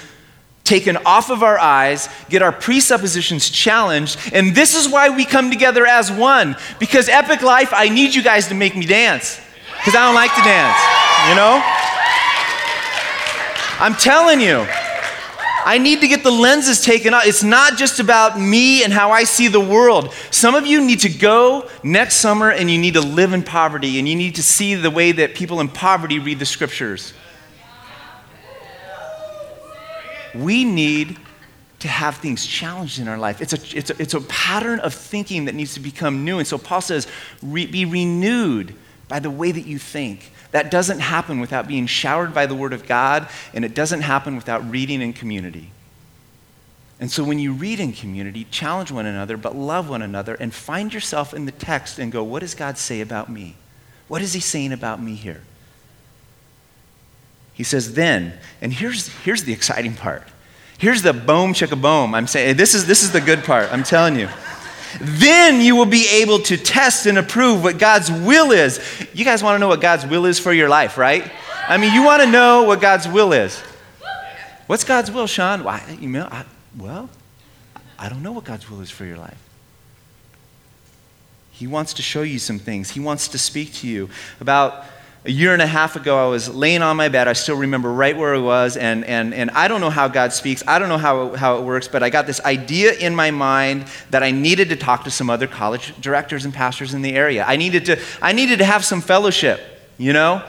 taken 0.69 0.97
off 0.97 1.31
of 1.31 1.41
our 1.41 1.57
eyes, 1.57 2.07
get 2.29 2.43
our 2.43 2.51
presuppositions 2.51 3.49
challenged, 3.49 4.17
and 4.31 4.55
this 4.55 4.75
is 4.75 4.87
why 4.87 5.09
we 5.09 5.25
come 5.25 5.49
together 5.49 5.85
as 5.85 6.11
one. 6.11 6.55
Because 6.79 7.09
Epic 7.09 7.41
Life, 7.41 7.73
I 7.73 7.89
need 7.89 8.13
you 8.13 8.21
guys 8.21 8.47
to 8.49 8.53
make 8.53 8.77
me 8.77 8.85
dance. 8.85 9.41
Because 9.79 9.95
I 9.95 10.05
don't 10.05 10.15
like 10.15 10.33
to 10.35 10.41
dance, 10.41 10.79
you 11.27 11.35
know? 11.35 11.61
I'm 13.81 13.95
telling 13.95 14.41
you. 14.41 14.67
I 15.65 15.77
need 15.77 16.01
to 16.01 16.07
get 16.07 16.23
the 16.23 16.31
lenses 16.31 16.81
taken 16.81 17.13
off. 17.13 17.25
It's 17.25 17.43
not 17.43 17.77
just 17.77 17.99
about 17.99 18.39
me 18.39 18.83
and 18.83 18.93
how 18.93 19.11
I 19.11 19.23
see 19.23 19.47
the 19.47 19.59
world. 19.59 20.13
Some 20.31 20.55
of 20.55 20.65
you 20.65 20.85
need 20.85 21.01
to 21.01 21.09
go 21.09 21.69
next 21.83 22.15
summer 22.15 22.51
and 22.51 22.71
you 22.71 22.77
need 22.77 22.93
to 22.93 23.01
live 23.01 23.33
in 23.33 23.43
poverty 23.43 23.99
and 23.99 24.07
you 24.07 24.15
need 24.15 24.35
to 24.35 24.43
see 24.43 24.75
the 24.75 24.89
way 24.89 25.11
that 25.11 25.35
people 25.35 25.59
in 25.59 25.67
poverty 25.67 26.19
read 26.19 26.39
the 26.39 26.45
scriptures. 26.45 27.13
We 30.33 30.63
need 30.63 31.17
to 31.79 31.87
have 31.87 32.17
things 32.17 32.45
challenged 32.45 32.99
in 32.99 33.07
our 33.07 33.17
life. 33.17 33.41
It's 33.41 33.53
a, 33.53 33.77
it's 33.77 33.89
a, 33.89 34.01
it's 34.01 34.13
a 34.13 34.21
pattern 34.21 34.79
of 34.81 34.93
thinking 34.93 35.45
that 35.45 35.55
needs 35.55 35.73
to 35.75 35.79
become 35.79 36.25
new. 36.25 36.37
And 36.37 36.47
so 36.47 36.57
Paul 36.57 36.81
says, 36.81 37.07
re, 37.41 37.65
be 37.65 37.85
renewed 37.85 38.75
by 39.07 39.19
the 39.19 39.29
way 39.29 39.51
that 39.51 39.65
you 39.65 39.79
think. 39.79 40.31
That 40.51 40.71
doesn't 40.71 40.99
happen 40.99 41.39
without 41.39 41.67
being 41.67 41.85
showered 41.85 42.33
by 42.33 42.47
the 42.47 42.55
Word 42.55 42.73
of 42.73 42.87
God, 42.87 43.29
and 43.53 43.63
it 43.63 43.75
doesn't 43.75 44.01
happen 44.01 44.35
without 44.35 44.67
reading 44.69 45.01
in 45.01 45.13
community. 45.13 45.71
And 46.99 47.09
so 47.09 47.23
when 47.23 47.39
you 47.39 47.53
read 47.53 47.79
in 47.79 47.93
community, 47.93 48.45
challenge 48.51 48.91
one 48.91 49.05
another, 49.05 49.37
but 49.37 49.55
love 49.55 49.89
one 49.89 50.01
another, 50.01 50.35
and 50.35 50.53
find 50.53 50.93
yourself 50.93 51.33
in 51.33 51.45
the 51.45 51.51
text 51.51 51.97
and 51.97 52.11
go, 52.11 52.23
what 52.23 52.39
does 52.39 52.55
God 52.55 52.77
say 52.77 52.99
about 52.99 53.29
me? 53.29 53.55
What 54.07 54.21
is 54.21 54.33
He 54.33 54.39
saying 54.39 54.73
about 54.73 55.01
me 55.01 55.15
here? 55.15 55.43
He 57.59 57.65
says, 57.65 57.93
then, 57.93 58.39
and 58.61 58.71
here's, 58.71 59.09
here's 59.25 59.43
the 59.43 59.51
exciting 59.51 59.93
part. 59.93 60.23
Here's 60.77 61.01
the 61.01 61.11
boom 61.11 61.53
chicka 61.53 61.79
boom. 61.79 62.15
I'm 62.15 62.25
saying 62.25 62.55
this 62.55 62.73
is 62.73 62.87
this 62.87 63.03
is 63.03 63.11
the 63.11 63.19
good 63.19 63.43
part. 63.43 63.67
I'm 63.69 63.83
telling 63.83 64.17
you. 64.17 64.29
Then 65.01 65.59
you 65.59 65.75
will 65.75 65.85
be 65.85 66.07
able 66.07 66.39
to 66.43 66.55
test 66.55 67.05
and 67.05 67.17
approve 67.17 67.61
what 67.61 67.77
God's 67.77 68.09
will 68.09 68.51
is. 68.51 68.79
You 69.13 69.25
guys 69.25 69.43
want 69.43 69.55
to 69.55 69.59
know 69.59 69.67
what 69.67 69.81
God's 69.81 70.05
will 70.05 70.25
is 70.25 70.39
for 70.39 70.53
your 70.53 70.69
life, 70.69 70.97
right? 70.97 71.29
I 71.67 71.75
mean, 71.77 71.93
you 71.93 72.01
want 72.01 72.23
to 72.23 72.31
know 72.31 72.63
what 72.63 72.79
God's 72.79 73.09
will 73.09 73.33
is. 73.33 73.59
What's 74.67 74.85
God's 74.85 75.11
will, 75.11 75.27
Sean? 75.27 75.65
Why, 75.65 75.83
you 75.99 76.07
know, 76.07 76.29
I, 76.31 76.45
well, 76.77 77.09
I 77.99 78.07
don't 78.07 78.23
know 78.23 78.31
what 78.31 78.45
God's 78.45 78.69
will 78.69 78.79
is 78.79 78.89
for 78.89 79.03
your 79.03 79.17
life. 79.17 79.37
He 81.51 81.67
wants 81.67 81.93
to 81.95 82.01
show 82.01 82.21
you 82.21 82.39
some 82.39 82.57
things. 82.57 82.91
He 82.91 83.01
wants 83.01 83.27
to 83.27 83.37
speak 83.37 83.73
to 83.73 83.87
you. 83.89 84.09
About 84.39 84.85
a 85.29 85.31
year 85.31 85.53
and 85.53 85.61
a 85.61 85.67
half 85.67 85.95
ago, 85.95 86.17
I 86.17 86.27
was 86.27 86.49
laying 86.49 86.81
on 86.81 86.97
my 86.97 87.07
bed. 87.07 87.27
I 87.27 87.33
still 87.33 87.55
remember 87.55 87.93
right 87.93 88.17
where 88.17 88.33
I 88.33 88.39
was, 88.39 88.75
and, 88.77 89.05
and, 89.05 89.31
and 89.31 89.51
I 89.51 89.67
don't 89.67 89.79
know 89.79 89.91
how 89.91 90.07
God 90.07 90.33
speaks. 90.33 90.63
I 90.65 90.79
don't 90.79 90.89
know 90.89 90.97
how, 90.97 91.35
how 91.35 91.59
it 91.59 91.61
works, 91.61 91.87
but 91.87 92.01
I 92.01 92.09
got 92.09 92.25
this 92.25 92.41
idea 92.41 92.93
in 92.93 93.13
my 93.13 93.29
mind 93.29 93.85
that 94.09 94.23
I 94.23 94.31
needed 94.31 94.69
to 94.69 94.75
talk 94.75 95.03
to 95.03 95.11
some 95.11 95.29
other 95.29 95.45
college 95.45 95.93
directors 96.01 96.45
and 96.45 96.53
pastors 96.53 96.95
in 96.95 97.03
the 97.03 97.13
area. 97.13 97.45
I 97.47 97.57
needed 97.57 97.85
to, 97.85 97.99
I 98.23 98.31
needed 98.31 98.57
to 98.57 98.65
have 98.65 98.83
some 98.83 99.01
fellowship, 99.01 99.61
you 99.99 100.13
know? 100.13 100.43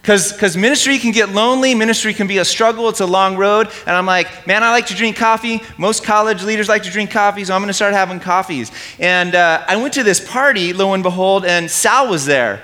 Because 0.00 0.56
ministry 0.56 0.98
can 0.98 1.10
get 1.10 1.30
lonely, 1.30 1.74
ministry 1.74 2.14
can 2.14 2.28
be 2.28 2.38
a 2.38 2.44
struggle, 2.44 2.88
it's 2.88 3.00
a 3.00 3.06
long 3.06 3.36
road. 3.36 3.68
And 3.84 3.96
I'm 3.96 4.06
like, 4.06 4.46
man, 4.46 4.62
I 4.62 4.70
like 4.70 4.86
to 4.86 4.94
drink 4.94 5.16
coffee. 5.16 5.60
Most 5.76 6.04
college 6.04 6.44
leaders 6.44 6.68
like 6.68 6.84
to 6.84 6.90
drink 6.90 7.10
coffee, 7.10 7.44
so 7.44 7.52
I'm 7.52 7.62
going 7.62 7.66
to 7.66 7.74
start 7.74 7.94
having 7.94 8.20
coffees. 8.20 8.70
And 9.00 9.34
uh, 9.34 9.64
I 9.66 9.74
went 9.74 9.94
to 9.94 10.04
this 10.04 10.20
party, 10.20 10.72
lo 10.72 10.94
and 10.94 11.02
behold, 11.02 11.44
and 11.44 11.68
Sal 11.68 12.08
was 12.08 12.26
there. 12.26 12.62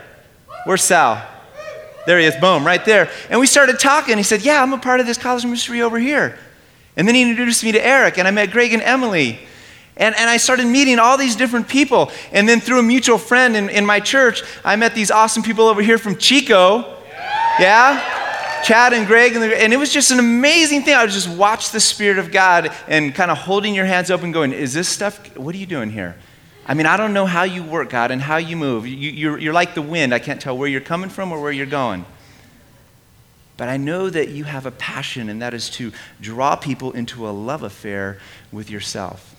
Where's 0.64 0.82
Sal? 0.82 1.26
There 2.06 2.18
he 2.18 2.26
is, 2.26 2.36
boom, 2.36 2.66
right 2.66 2.84
there. 2.84 3.10
And 3.28 3.40
we 3.40 3.46
started 3.46 3.78
talking. 3.78 4.16
He 4.16 4.22
said, 4.22 4.42
Yeah, 4.42 4.62
I'm 4.62 4.72
a 4.72 4.78
part 4.78 5.00
of 5.00 5.06
this 5.06 5.18
college 5.18 5.44
ministry 5.44 5.82
over 5.82 5.98
here. 5.98 6.38
And 6.96 7.06
then 7.06 7.14
he 7.14 7.22
introduced 7.22 7.62
me 7.62 7.72
to 7.72 7.84
Eric, 7.84 8.18
and 8.18 8.26
I 8.26 8.30
met 8.30 8.50
Greg 8.50 8.72
and 8.72 8.82
Emily. 8.82 9.38
And, 9.96 10.14
and 10.16 10.30
I 10.30 10.38
started 10.38 10.66
meeting 10.66 10.98
all 10.98 11.18
these 11.18 11.36
different 11.36 11.68
people. 11.68 12.10
And 12.32 12.48
then 12.48 12.60
through 12.60 12.78
a 12.78 12.82
mutual 12.82 13.18
friend 13.18 13.54
in, 13.54 13.68
in 13.68 13.84
my 13.84 14.00
church, 14.00 14.42
I 14.64 14.76
met 14.76 14.94
these 14.94 15.10
awesome 15.10 15.42
people 15.42 15.66
over 15.66 15.82
here 15.82 15.98
from 15.98 16.16
Chico. 16.16 16.96
Yeah? 17.58 18.62
Chad 18.62 18.92
and 18.92 19.06
Greg, 19.06 19.34
and, 19.34 19.42
the, 19.42 19.60
and, 19.60 19.72
it 19.72 19.76
was 19.76 19.92
just 19.92 20.10
an 20.10 20.18
amazing 20.18 20.82
thing. 20.82 20.94
I 20.94 21.06
just 21.06 21.28
watch 21.28 21.70
the 21.70 21.80
Spirit 21.80 22.18
of 22.18 22.30
God 22.30 22.70
and 22.88 23.14
kind 23.14 23.30
of 23.30 23.38
holding 23.38 23.74
your 23.74 23.86
hands 23.86 24.10
open, 24.10 24.32
going, 24.32 24.52
Is 24.52 24.72
this 24.72 24.88
stuff, 24.88 25.36
what 25.36 25.54
are 25.54 25.58
you 25.58 25.66
doing 25.66 25.90
here? 25.90 26.16
I 26.66 26.74
mean, 26.74 26.86
I 26.86 26.96
don't 26.96 27.12
know 27.12 27.26
how 27.26 27.44
you 27.44 27.62
work, 27.62 27.90
God, 27.90 28.10
and 28.10 28.20
how 28.20 28.36
you 28.36 28.56
move. 28.56 28.86
You, 28.86 28.94
you're, 28.94 29.38
you're 29.38 29.52
like 29.52 29.74
the 29.74 29.82
wind. 29.82 30.14
I 30.14 30.18
can't 30.18 30.40
tell 30.40 30.56
where 30.56 30.68
you're 30.68 30.80
coming 30.80 31.10
from 31.10 31.32
or 31.32 31.40
where 31.40 31.52
you're 31.52 31.66
going. 31.66 32.04
But 33.56 33.68
I 33.68 33.76
know 33.76 34.08
that 34.08 34.28
you 34.30 34.44
have 34.44 34.66
a 34.66 34.70
passion, 34.70 35.28
and 35.28 35.42
that 35.42 35.52
is 35.52 35.68
to 35.70 35.92
draw 36.20 36.56
people 36.56 36.92
into 36.92 37.28
a 37.28 37.30
love 37.30 37.62
affair 37.62 38.18
with 38.52 38.70
yourself. 38.70 39.34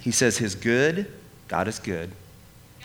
He 0.00 0.10
says, 0.10 0.38
His 0.38 0.54
good, 0.54 1.10
God 1.48 1.68
is 1.68 1.78
good. 1.78 2.10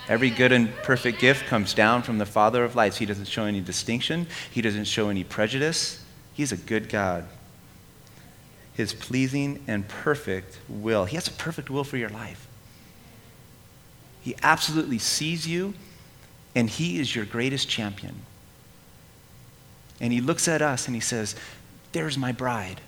Every 0.08 0.30
good 0.30 0.52
and 0.52 0.74
perfect 0.84 1.20
gift 1.20 1.46
comes 1.46 1.74
down 1.74 2.04
from 2.04 2.18
the 2.18 2.26
Father 2.26 2.64
of 2.64 2.76
lights. 2.76 2.98
He 2.98 3.06
doesn't 3.06 3.28
show 3.28 3.46
any 3.46 3.62
distinction, 3.62 4.28
He 4.52 4.62
doesn't 4.62 4.86
show 4.86 5.10
any 5.10 5.24
prejudice. 5.24 6.04
He's 6.34 6.52
a 6.52 6.58
good 6.58 6.90
God 6.90 7.28
his 8.74 8.94
pleasing 8.94 9.64
and 9.68 9.88
perfect 9.88 10.58
will. 10.68 11.06
He 11.06 11.16
has 11.16 11.28
a 11.28 11.32
perfect 11.32 11.70
will 11.70 11.84
for 11.84 11.98
your 11.98 12.10
life. 12.10 12.48
He 14.22 14.36
absolutely 14.42 15.00
sees 15.00 15.48
you, 15.48 15.74
and 16.56 16.70
he 16.70 17.00
is 17.00 17.16
your 17.16 17.26
greatest 17.26 17.70
champion. 17.70 18.16
And 20.00 20.12
he 20.12 20.22
looks 20.22 20.48
at 20.48 20.62
us 20.62 20.88
and 20.88 20.96
he 20.96 21.02
says, 21.02 21.36
There's 21.92 22.18
my 22.18 22.32
bride. 22.32 22.82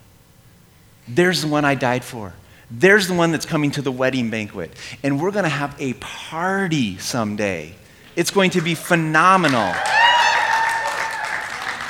There's 1.08 1.42
the 1.42 1.48
one 1.48 1.66
I 1.66 1.76
died 1.76 2.04
for. 2.04 2.34
There's 2.72 3.08
the 3.08 3.14
one 3.14 3.32
that's 3.32 3.46
coming 3.46 3.72
to 3.72 3.82
the 3.82 3.92
wedding 3.92 4.30
banquet. 4.30 4.72
And 5.04 5.22
we're 5.22 5.32
going 5.32 5.44
to 5.44 5.50
have 5.50 5.76
a 5.80 5.94
party 5.94 6.98
someday. 6.98 7.76
It's 8.16 8.32
going 8.32 8.52
to 8.52 8.62
be 8.62 8.76
phenomenal. 8.76 9.74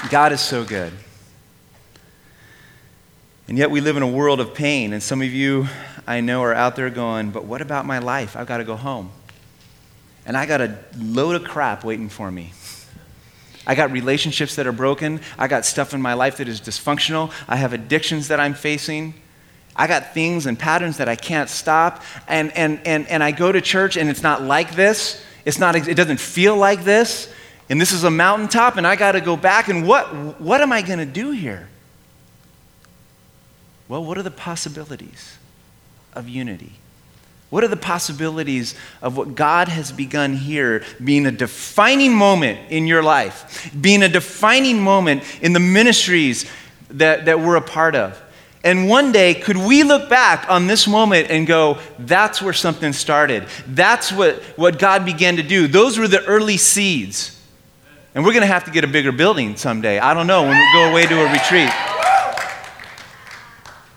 God 0.09 0.31
is 0.31 0.41
so 0.41 0.65
good. 0.65 0.91
And 3.47 3.57
yet 3.57 3.69
we 3.69 3.79
live 3.79 3.95
in 3.95 4.03
a 4.03 4.07
world 4.07 4.39
of 4.39 4.53
pain. 4.53 4.93
And 4.93 5.03
some 5.03 5.21
of 5.21 5.31
you 5.31 5.67
I 6.07 6.21
know 6.21 6.41
are 6.43 6.53
out 6.53 6.75
there 6.75 6.89
going, 6.89 7.31
but 7.31 7.45
what 7.45 7.61
about 7.61 7.85
my 7.85 7.99
life? 7.99 8.35
I've 8.35 8.47
got 8.47 8.57
to 8.57 8.63
go 8.63 8.75
home. 8.75 9.11
And 10.25 10.35
I 10.35 10.45
got 10.45 10.61
a 10.61 10.77
load 10.97 11.35
of 11.35 11.43
crap 11.43 11.83
waiting 11.83 12.09
for 12.09 12.31
me. 12.31 12.53
I 13.67 13.73
got 13.73 13.91
relationships 13.91 14.55
that 14.55 14.67
are 14.67 14.71
broken. 14.71 15.21
I 15.37 15.47
got 15.47 15.65
stuff 15.65 15.93
in 15.93 16.01
my 16.01 16.13
life 16.13 16.37
that 16.37 16.47
is 16.47 16.61
dysfunctional. 16.61 17.31
I 17.47 17.55
have 17.55 17.73
addictions 17.73 18.27
that 18.27 18.39
I'm 18.39 18.53
facing. 18.53 19.15
I 19.75 19.87
got 19.87 20.13
things 20.13 20.45
and 20.45 20.57
patterns 20.57 20.97
that 20.97 21.09
I 21.09 21.15
can't 21.15 21.49
stop. 21.49 22.03
And, 22.27 22.55
and, 22.55 22.79
and, 22.85 23.07
and 23.07 23.23
I 23.23 23.31
go 23.31 23.51
to 23.51 23.61
church 23.61 23.97
and 23.97 24.09
it's 24.09 24.23
not 24.23 24.43
like 24.43 24.75
this. 24.75 25.23
It's 25.43 25.59
not, 25.59 25.75
it 25.75 25.95
doesn't 25.95 26.19
feel 26.19 26.55
like 26.55 26.83
this. 26.83 27.31
And 27.69 27.81
this 27.81 27.91
is 27.91 28.03
a 28.03 28.11
mountaintop 28.11 28.77
and 28.77 28.85
I 28.85 28.95
got 28.95 29.13
to 29.13 29.21
go 29.21 29.35
back. 29.35 29.67
And 29.67 29.87
what, 29.87 30.39
what 30.39 30.61
am 30.61 30.71
I 30.71 30.83
going 30.83 30.99
to 30.99 31.05
do 31.05 31.31
here? 31.31 31.67
Well, 33.87 34.03
what 34.03 34.17
are 34.17 34.23
the 34.23 34.31
possibilities 34.31 35.37
of 36.13 36.27
unity? 36.27 36.73
What 37.51 37.63
are 37.63 37.67
the 37.67 37.77
possibilities 37.77 38.75
of 39.01 39.15
what 39.15 39.35
God 39.35 39.67
has 39.67 39.91
begun 39.91 40.33
here 40.33 40.83
being 41.03 41.25
a 41.25 41.31
defining 41.31 42.13
moment 42.13 42.71
in 42.71 42.87
your 42.87 43.03
life, 43.03 43.71
being 43.79 44.01
a 44.01 44.09
defining 44.09 44.81
moment 44.81 45.23
in 45.41 45.53
the 45.53 45.59
ministries 45.59 46.49
that, 46.89 47.25
that 47.25 47.39
we're 47.39 47.55
a 47.55 47.61
part 47.61 47.95
of? 47.95 48.21
And 48.63 48.89
one 48.89 49.11
day, 49.11 49.35
could 49.35 49.57
we 49.57 49.83
look 49.83 50.09
back 50.09 50.49
on 50.49 50.65
this 50.65 50.87
moment 50.87 51.29
and 51.29 51.45
go, 51.45 51.77
that's 51.99 52.41
where 52.41 52.51
something 52.51 52.93
started? 52.93 53.45
That's 53.67 54.11
what, 54.11 54.41
what 54.55 54.79
God 54.79 55.05
began 55.05 55.35
to 55.35 55.43
do. 55.43 55.67
Those 55.67 55.99
were 55.99 56.07
the 56.07 56.25
early 56.25 56.57
seeds. 56.57 57.39
And 58.15 58.25
we're 58.25 58.33
going 58.33 58.41
to 58.41 58.47
have 58.47 58.65
to 58.65 58.71
get 58.71 58.83
a 58.83 58.87
bigger 58.87 59.11
building 59.11 59.55
someday. 59.55 59.99
I 59.99 60.15
don't 60.15 60.25
know, 60.25 60.41
when 60.41 60.57
we 60.57 60.73
go 60.73 60.89
away 60.89 61.05
to 61.05 61.21
a 61.21 61.31
retreat. 61.31 61.94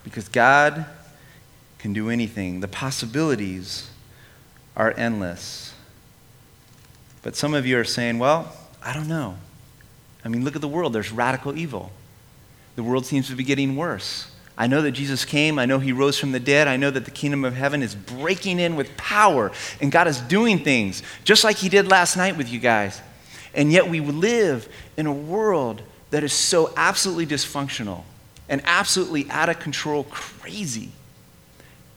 Because 0.09 0.29
God 0.29 0.87
can 1.79 1.93
do 1.93 2.09
anything. 2.09 2.61
The 2.61 2.69
possibilities 2.69 3.91
are 4.75 4.95
endless. 4.97 5.75
But 7.23 7.37
some 7.37 7.53
of 7.53 7.67
you 7.67 7.79
are 7.79 7.85
saying, 7.85 8.19
well, 8.19 8.51
I 8.83 8.95
don't 8.95 9.07
know. 9.07 9.37
I 10.25 10.29
mean, 10.29 10.45
look 10.45 10.55
at 10.57 10.63
the 10.63 10.69
world. 10.69 10.95
There's 10.95 11.13
radical 11.13 11.59
evil. 11.59 11.93
The 12.77 12.83
world 12.83 13.05
seems 13.05 13.29
to 13.29 13.35
be 13.35 13.45
getting 13.45 13.77
worse. 13.77 14.31
I 14.57 14.67
know 14.67 14.81
that 14.81 14.93
Jesus 14.93 15.27
came. 15.27 15.59
I 15.59 15.67
know 15.67 15.79
he 15.79 15.93
rose 15.93 16.19
from 16.19 16.33
the 16.33 16.41
dead. 16.41 16.69
I 16.69 16.79
know 16.79 16.91
that 16.91 17.05
the 17.05 17.11
kingdom 17.11 17.45
of 17.45 17.55
heaven 17.55 17.83
is 17.83 17.95
breaking 17.95 18.59
in 18.59 18.77
with 18.77 18.97
power, 18.97 19.53
and 19.81 19.93
God 19.93 20.09
is 20.09 20.21
doing 20.23 20.65
things 20.65 21.03
just 21.23 21.45
like 21.45 21.57
he 21.57 21.69
did 21.69 21.87
last 21.87 22.17
night 22.17 22.37
with 22.37 22.51
you 22.51 22.59
guys. 22.59 23.01
And 23.55 23.71
yet 23.71 23.89
we 23.89 24.01
live 24.01 24.69
in 24.97 25.07
a 25.07 25.13
world 25.13 25.83
that 26.11 26.25
is 26.25 26.33
so 26.33 26.73
absolutely 26.77 27.27
dysfunctional 27.27 28.05
and 28.49 28.63
absolutely 28.65 29.29
out 29.31 29.49
of 29.49 29.59
control 29.59 30.05
crazy 30.05 30.91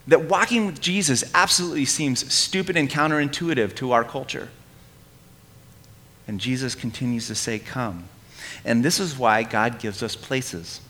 that 0.07 0.23
walking 0.23 0.65
with 0.65 0.81
Jesus 0.81 1.23
absolutely 1.33 1.85
seems 1.85 2.31
stupid 2.33 2.75
and 2.75 2.89
counterintuitive 2.89 3.75
to 3.75 3.91
our 3.91 4.03
culture. 4.03 4.49
And 6.27 6.39
Jesus 6.39 6.75
continues 6.75 7.27
to 7.27 7.35
say, 7.35 7.59
Come. 7.59 8.05
And 8.65 8.83
this 8.83 8.99
is 8.99 9.17
why 9.17 9.43
God 9.43 9.79
gives 9.79 10.03
us 10.03 10.15
places. 10.15 10.81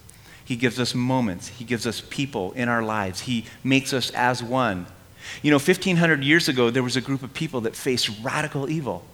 He 0.43 0.55
gives 0.55 0.79
us 0.79 0.95
moments. 0.95 1.49
He 1.49 1.63
gives 1.63 1.85
us 1.85 2.01
people 2.09 2.51
in 2.53 2.67
our 2.67 2.83
lives. 2.83 3.21
He 3.21 3.45
makes 3.63 3.93
us 3.93 4.09
as 4.11 4.43
one. 4.43 4.87
You 5.41 5.51
know, 5.51 5.57
1,500 5.57 6.23
years 6.23 6.49
ago, 6.49 6.69
there 6.69 6.83
was 6.83 6.97
a 6.97 7.01
group 7.01 7.23
of 7.23 7.33
people 7.33 7.61
that 7.61 7.75
faced 7.75 8.09
radical 8.23 8.69
evil. 8.69 9.05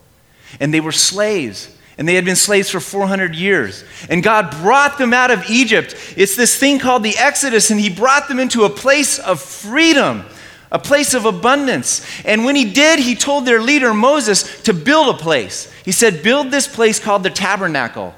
And 0.60 0.74
they 0.74 0.80
were 0.80 0.92
slaves 0.92 1.76
and 1.98 2.08
they 2.08 2.14
had 2.14 2.26
been 2.26 2.36
slaves 2.36 2.70
for 2.70 2.80
400 2.80 3.36
years. 3.36 3.84
And 4.10 4.22
God 4.22 4.52
brought 4.62 4.98
them 4.98 5.14
out 5.14 5.32
of 5.32 5.50
Egypt. 5.50 5.96
It's 6.16 6.36
this 6.36 6.58
thing 6.58 6.78
called 6.78 7.04
the 7.04 7.18
Exodus, 7.18 7.72
and 7.72 7.80
He 7.80 7.90
brought 7.90 8.28
them 8.28 8.40
into 8.40 8.66
a 8.66 8.70
place 8.70 9.18
of 9.18 9.42
freedom, 9.42 10.24
a 10.72 10.78
place 10.78 11.16
of 11.16 11.26
abundance. 11.26 12.06
And 12.24 12.46
when 12.46 12.56
He 12.56 12.72
did, 12.72 13.00
He 13.00 13.16
told 13.16 13.46
their 13.46 13.62
leader, 13.62 13.94
Moses, 13.94 14.62
to 14.64 14.74
build 14.74 15.16
a 15.16 15.18
place. 15.18 15.72
He 15.84 15.92
said, 15.92 16.22
Build 16.22 16.52
this 16.52 16.68
place 16.68 17.00
called 17.00 17.24
the 17.24 17.32
tabernacle. 17.32 18.14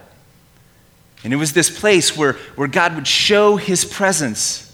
And 1.23 1.33
it 1.33 1.37
was 1.37 1.53
this 1.53 1.69
place 1.69 2.15
where, 2.15 2.33
where 2.55 2.67
God 2.67 2.95
would 2.95 3.07
show 3.07 3.55
His 3.55 3.85
presence. 3.85 4.65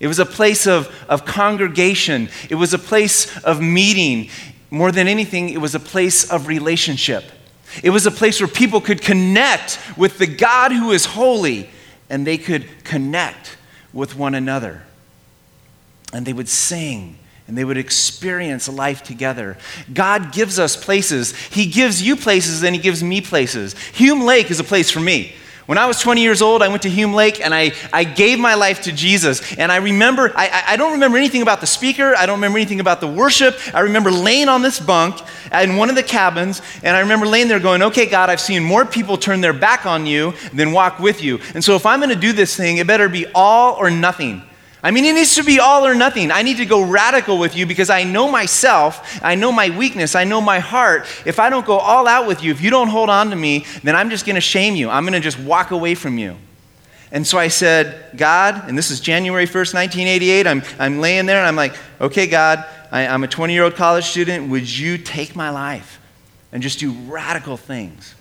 It 0.00 0.06
was 0.06 0.18
a 0.18 0.26
place 0.26 0.66
of, 0.66 0.94
of 1.08 1.24
congregation. 1.24 2.28
It 2.48 2.54
was 2.54 2.74
a 2.74 2.78
place 2.78 3.38
of 3.42 3.60
meeting. 3.60 4.30
More 4.70 4.92
than 4.92 5.08
anything, 5.08 5.50
it 5.50 5.60
was 5.60 5.74
a 5.74 5.80
place 5.80 6.30
of 6.30 6.46
relationship. 6.46 7.24
It 7.82 7.90
was 7.90 8.06
a 8.06 8.10
place 8.10 8.40
where 8.40 8.48
people 8.48 8.80
could 8.80 9.02
connect 9.02 9.78
with 9.96 10.18
the 10.18 10.26
God 10.26 10.72
who 10.72 10.92
is 10.92 11.04
holy 11.04 11.70
and 12.08 12.26
they 12.26 12.38
could 12.38 12.66
connect 12.84 13.56
with 13.92 14.16
one 14.16 14.34
another. 14.34 14.82
And 16.12 16.26
they 16.26 16.32
would 16.32 16.48
sing 16.48 17.18
and 17.46 17.58
they 17.58 17.64
would 17.64 17.76
experience 17.76 18.68
life 18.68 19.02
together. 19.02 19.58
God 19.92 20.32
gives 20.32 20.58
us 20.58 20.76
places. 20.76 21.36
He 21.36 21.66
gives 21.66 22.00
you 22.02 22.16
places 22.16 22.62
and 22.62 22.74
He 22.74 22.80
gives 22.80 23.02
me 23.02 23.20
places. 23.20 23.76
Hume 23.88 24.22
Lake 24.22 24.50
is 24.50 24.60
a 24.60 24.64
place 24.64 24.90
for 24.90 25.00
me. 25.00 25.34
When 25.70 25.78
I 25.78 25.86
was 25.86 26.00
20 26.00 26.20
years 26.20 26.42
old, 26.42 26.62
I 26.64 26.68
went 26.68 26.82
to 26.82 26.90
Hume 26.90 27.14
Lake 27.14 27.40
and 27.40 27.54
I, 27.54 27.70
I 27.92 28.02
gave 28.02 28.40
my 28.40 28.54
life 28.54 28.82
to 28.82 28.92
Jesus. 28.92 29.54
And 29.56 29.70
I 29.70 29.76
remember, 29.76 30.32
I, 30.34 30.64
I 30.66 30.76
don't 30.76 30.90
remember 30.90 31.16
anything 31.16 31.42
about 31.42 31.60
the 31.60 31.68
speaker, 31.68 32.12
I 32.16 32.26
don't 32.26 32.38
remember 32.38 32.58
anything 32.58 32.80
about 32.80 33.00
the 33.00 33.06
worship. 33.06 33.56
I 33.72 33.78
remember 33.82 34.10
laying 34.10 34.48
on 34.48 34.62
this 34.62 34.80
bunk 34.80 35.22
in 35.52 35.76
one 35.76 35.88
of 35.88 35.94
the 35.94 36.02
cabins, 36.02 36.60
and 36.82 36.96
I 36.96 36.98
remember 36.98 37.24
laying 37.24 37.46
there 37.46 37.60
going, 37.60 37.82
Okay, 37.82 38.06
God, 38.06 38.30
I've 38.30 38.40
seen 38.40 38.64
more 38.64 38.84
people 38.84 39.16
turn 39.16 39.40
their 39.42 39.52
back 39.52 39.86
on 39.86 40.06
you 40.06 40.34
than 40.52 40.72
walk 40.72 40.98
with 40.98 41.22
you. 41.22 41.38
And 41.54 41.62
so 41.62 41.76
if 41.76 41.86
I'm 41.86 42.00
going 42.00 42.10
to 42.10 42.16
do 42.16 42.32
this 42.32 42.56
thing, 42.56 42.78
it 42.78 42.88
better 42.88 43.08
be 43.08 43.26
all 43.32 43.76
or 43.76 43.92
nothing. 43.92 44.42
I 44.82 44.90
mean, 44.90 45.04
it 45.04 45.14
needs 45.14 45.34
to 45.34 45.44
be 45.44 45.60
all 45.60 45.86
or 45.86 45.94
nothing. 45.94 46.30
I 46.30 46.42
need 46.42 46.56
to 46.56 46.66
go 46.66 46.82
radical 46.82 47.38
with 47.38 47.54
you 47.54 47.66
because 47.66 47.90
I 47.90 48.02
know 48.04 48.30
myself, 48.30 49.20
I 49.22 49.34
know 49.34 49.52
my 49.52 49.76
weakness, 49.76 50.14
I 50.14 50.24
know 50.24 50.40
my 50.40 50.58
heart. 50.58 51.06
If 51.26 51.38
I 51.38 51.50
don't 51.50 51.66
go 51.66 51.78
all 51.78 52.08
out 52.08 52.26
with 52.26 52.42
you, 52.42 52.50
if 52.50 52.62
you 52.62 52.70
don't 52.70 52.88
hold 52.88 53.10
on 53.10 53.28
to 53.30 53.36
me, 53.36 53.66
then 53.82 53.94
I'm 53.94 54.08
just 54.08 54.24
going 54.24 54.36
to 54.36 54.40
shame 54.40 54.74
you. 54.76 54.88
I'm 54.88 55.04
going 55.04 55.12
to 55.12 55.20
just 55.20 55.38
walk 55.38 55.70
away 55.70 55.94
from 55.94 56.16
you. 56.16 56.36
And 57.12 57.26
so 57.26 57.38
I 57.38 57.48
said, 57.48 58.16
God, 58.16 58.68
and 58.68 58.78
this 58.78 58.90
is 58.90 59.00
January 59.00 59.46
1st, 59.46 59.74
1988, 59.74 60.46
I'm, 60.46 60.62
I'm 60.78 61.00
laying 61.00 61.26
there 61.26 61.38
and 61.38 61.46
I'm 61.46 61.56
like, 61.56 61.74
okay, 62.00 62.26
God, 62.26 62.64
I, 62.90 63.06
I'm 63.06 63.24
a 63.24 63.28
20 63.28 63.52
year 63.52 63.64
old 63.64 63.74
college 63.74 64.04
student. 64.04 64.48
Would 64.48 64.78
you 64.78 64.96
take 64.96 65.36
my 65.36 65.50
life 65.50 66.00
and 66.52 66.62
just 66.62 66.78
do 66.78 66.92
radical 66.92 67.56
things? 67.56 68.14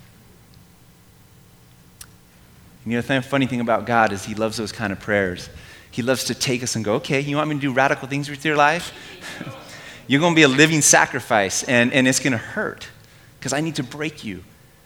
And 2.83 2.93
you 2.93 2.97
know, 2.97 3.01
the 3.01 3.21
funny 3.21 3.45
thing 3.45 3.61
about 3.61 3.85
God 3.85 4.11
is 4.11 4.25
He 4.25 4.33
loves 4.33 4.57
those 4.57 4.71
kind 4.71 4.91
of 4.91 4.99
prayers. 4.99 5.49
He 5.91 6.01
loves 6.01 6.25
to 6.25 6.35
take 6.35 6.63
us 6.63 6.75
and 6.75 6.85
go, 6.85 6.95
okay, 6.95 7.19
you 7.19 7.35
want 7.37 7.49
me 7.49 7.55
to 7.55 7.61
do 7.61 7.73
radical 7.73 8.07
things 8.07 8.29
with 8.29 8.45
your 8.45 8.55
life? 8.55 8.93
You're 10.07 10.19
going 10.19 10.33
to 10.33 10.35
be 10.35 10.43
a 10.43 10.47
living 10.47 10.81
sacrifice, 10.81 11.63
and, 11.63 11.93
and 11.93 12.07
it's 12.07 12.19
going 12.19 12.31
to 12.31 12.37
hurt 12.37 12.87
because 13.39 13.53
I 13.53 13.61
need 13.61 13.75
to 13.75 13.83
break 13.83 14.23
you. 14.23 14.43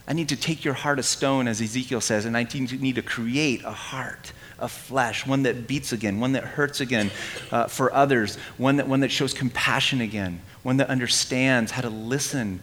I 0.08 0.14
need 0.14 0.30
to 0.30 0.36
take 0.36 0.66
your 0.66 0.74
heart 0.74 1.00
of 1.00 1.06
stone, 1.06 1.48
as 1.48 1.62
Ezekiel 1.62 2.02
says, 2.02 2.26
and 2.26 2.36
I 2.36 2.44
need 2.54 2.96
to 2.96 3.02
create 3.02 3.64
a 3.64 3.72
heart 3.72 4.34
of 4.60 4.72
flesh, 4.72 5.26
one 5.26 5.44
that 5.44 5.68
beats 5.68 5.94
again, 5.94 6.20
one 6.20 6.34
that 6.34 6.44
hurts 6.44 6.82
again 6.82 7.10
uh, 7.52 7.68
for 7.68 7.94
others, 7.94 8.36
one 8.58 8.78
that, 8.78 8.88
one 8.88 9.00
that 9.00 9.12
shows 9.12 9.34
compassion 9.34 10.02
again, 10.02 10.42
one 10.62 10.78
that 10.78 10.90
understands 10.90 11.72
how 11.72 11.82
to 11.82 11.90
listen 11.90 12.60